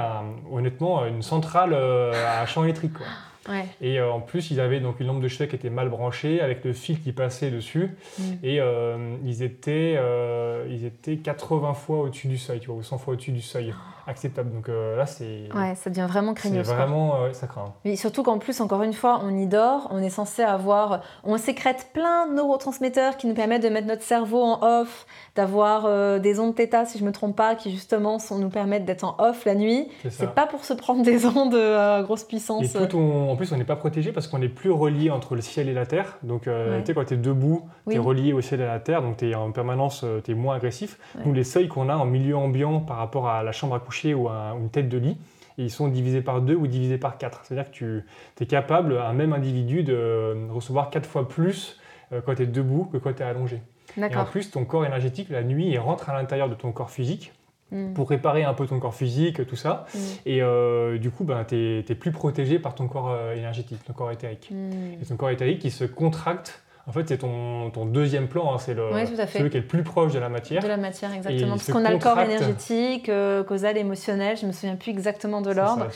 [0.50, 2.94] honnêtement une centrale à champ électrique.
[2.94, 3.06] Quoi.
[3.48, 3.64] Ouais.
[3.80, 6.40] Et euh, en plus, ils avaient donc une lampe de chevet qui était mal branchée
[6.42, 7.90] avec le fil qui passait dessus.
[8.18, 8.22] Mm.
[8.42, 12.82] Et euh, ils, étaient, euh, ils étaient 80 fois au-dessus du seuil, tu vois, ou
[12.82, 13.72] 100 fois au-dessus du seuil
[14.08, 14.50] acceptable.
[14.52, 16.64] Donc euh, là, c'est Ouais, ça devient vraiment c'est craignos.
[16.66, 16.74] quoi.
[16.74, 17.74] vraiment euh, ça craint.
[17.84, 21.36] Mais surtout qu'en plus, encore une fois, on y dort, on est censé avoir, on
[21.38, 25.06] sécrète plein de neurotransmetteurs qui nous permettent de mettre notre cerveau en off,
[25.36, 28.84] d'avoir euh, des ondes θ, si je me trompe pas, qui justement sont, nous permettent
[28.84, 29.88] d'être en off la nuit.
[30.02, 30.10] C'est.
[30.10, 32.72] C'est pas pour se prendre des ondes à grosse Et puissance.
[32.72, 35.40] tout on- en plus, on n'est pas protégé parce qu'on n'est plus relié entre le
[35.40, 36.18] ciel et la terre.
[36.22, 36.80] Donc, Ouais.
[36.80, 38.04] tu sais, quand tu es debout, tu es Oui.
[38.04, 40.56] relié au ciel et à la terre, donc tu es en permanence, tu es moins
[40.56, 40.98] agressif.
[41.16, 41.22] Ouais.
[41.26, 43.97] Nous, les seuils qu'on a en milieu ambiant par rapport à la chambre à coucher
[44.06, 45.16] ou à une tête de lit,
[45.56, 47.44] ils sont divisés par deux ou divisés par quatre.
[47.44, 48.02] C'est-à-dire que
[48.36, 51.80] tu es capable, un même individu, de recevoir quatre fois plus
[52.12, 53.60] euh, quand tu es debout que quand tu es allongé.
[53.96, 56.90] Et en plus, ton corps énergétique, la nuit, il rentre à l'intérieur de ton corps
[56.90, 57.32] physique
[57.70, 57.92] Mm.
[57.92, 59.84] pour réparer un peu ton corps physique, tout ça.
[59.94, 59.98] Mm.
[60.26, 63.92] Et euh, du coup, ben, tu es, plus protégé par ton corps euh, énergétique, ton
[63.92, 64.50] corps éthérique.
[64.50, 65.02] Mm.
[65.02, 68.58] Et ton corps éthérique qui se contracte, en fait, c'est ton, ton deuxième plan, hein,
[68.58, 69.38] c'est le, fait.
[69.38, 70.62] celui qui est le plus proche de la matière.
[70.62, 71.54] De la matière, exactement.
[71.54, 75.42] il Parce qu'on a le corps énergétique, euh, causal, émotionnel, je me souviens plus exactement
[75.42, 75.88] de l'ordre.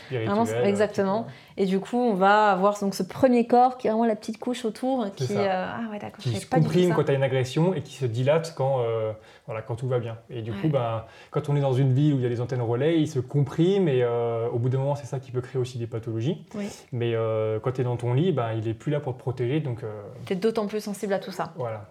[0.65, 1.27] exactement.
[1.57, 4.39] Et du coup, on va avoir donc ce premier corps qui est vraiment la petite
[4.39, 6.95] couche autour, qui euh, ah ouais d'accord, qui se pas comprime ça.
[6.95, 9.13] quand tu as une agression et qui se dilate quand, euh,
[9.47, 10.17] voilà, quand tout va bien.
[10.31, 10.57] Et du Ouais.
[10.63, 12.99] coup, ben, quand on est dans une ville où il y a des antennes relais,
[13.01, 14.05] ils se compriment et
[14.53, 16.45] au bout d'un moment, c'est ça qui peut créer aussi des pathologies.
[16.55, 16.69] Oui.
[16.93, 17.15] Mais
[17.63, 19.61] quand tu es dans ton lit, ben, il est plus là pour te protéger.
[19.61, 21.53] Donc euh, T'es d'autant plus sensible à tout ça.
[21.57, 21.85] voilà,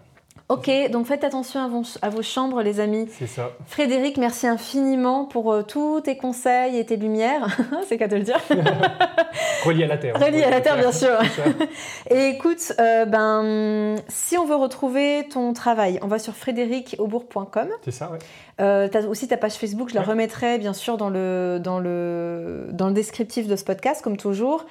[0.50, 3.08] Ok, donc faites attention à vos, à vos chambres, les amis.
[3.18, 3.52] c'est ça.
[3.68, 7.48] Frédéric, merci infiniment pour euh, tous tes conseils et tes lumières.
[7.88, 8.38] C'est qu'à te le dire.
[9.66, 10.16] Relié à la Terre.
[10.20, 11.18] Relié à la Terre, bien sûr.
[12.10, 17.70] Et écoute, euh, ben, si on veut retrouver ton travail, on va sur frédéricaubourg.com.
[17.86, 18.18] C'est ça, ouais.
[18.60, 20.08] Euh, as aussi ta page Facebook, je la Ouais.
[20.08, 24.66] remettrai bien sûr dans le, dans, le, dans le descriptif de ce podcast, comme toujours.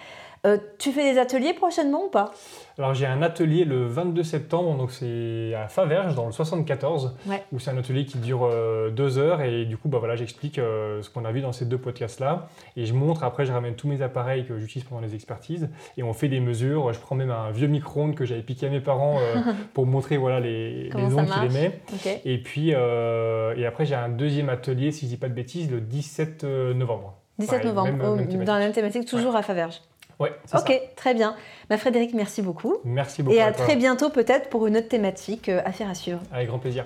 [0.47, 2.33] Euh, tu fais des ateliers prochainement ou pas?
[2.79, 7.43] Alors j'ai un atelier le 22 septembre, donc c'est à Faverges dans le 74, Ouais.
[7.53, 10.59] où c'est un atelier qui dure euh, deux heures et du coup bah voilà j'explique
[10.59, 13.53] euh, ce qu'on a vu dans ces deux podcasts là et je montre après je
[13.53, 15.69] ramène tous mes appareils que j'utilise pendant les expertises
[15.99, 16.91] et on fait des mesures.
[16.95, 19.19] Je prends même un vieux micro-ondes que j'avais piqué à mes parents
[19.75, 21.81] pour montrer voilà les, les ondes qu'il émet.
[22.25, 25.83] Et puis et après j'ai un deuxième atelier si je dis pas de bêtises le
[25.83, 27.17] 17 novembre.
[27.41, 28.45] 17 Pareil, novembre, même- au- même thématique.
[28.47, 29.81] dans la même thématique, toujours à Faverges.
[30.21, 31.35] Ouais, Ok, très bien.
[31.71, 32.77] Bah, Frédéric, merci beaucoup.
[32.85, 33.35] Merci beaucoup.
[33.35, 35.49] Et à, très bientôt peut-être pour une autre thématique.
[35.49, 36.21] Euh, à suivre.
[36.31, 36.85] Avec grand plaisir.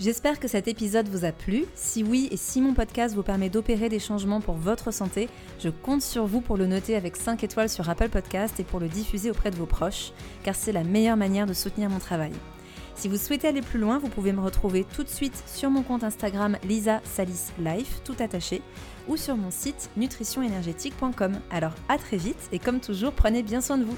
[0.00, 1.66] J'espère que cet épisode vous a plu.
[1.74, 5.28] Si oui et si mon podcast vous permet d'opérer des changements pour votre santé,
[5.60, 8.80] je compte sur vous pour le noter avec 5 étoiles sur Apple Podcast et pour
[8.80, 10.12] le diffuser auprès de vos proches,
[10.42, 12.32] car c'est la meilleure manière de soutenir mon travail.
[12.96, 15.82] Si vous souhaitez aller plus loin, vous pouvez me retrouver tout de suite sur mon
[15.82, 18.62] compte Instagram Lisa Salis Life, tout attaché,
[19.08, 21.32] ou sur mon site nutritionénergétique.com.
[21.50, 23.96] Alors à très vite et comme toujours, prenez bien soin de vous.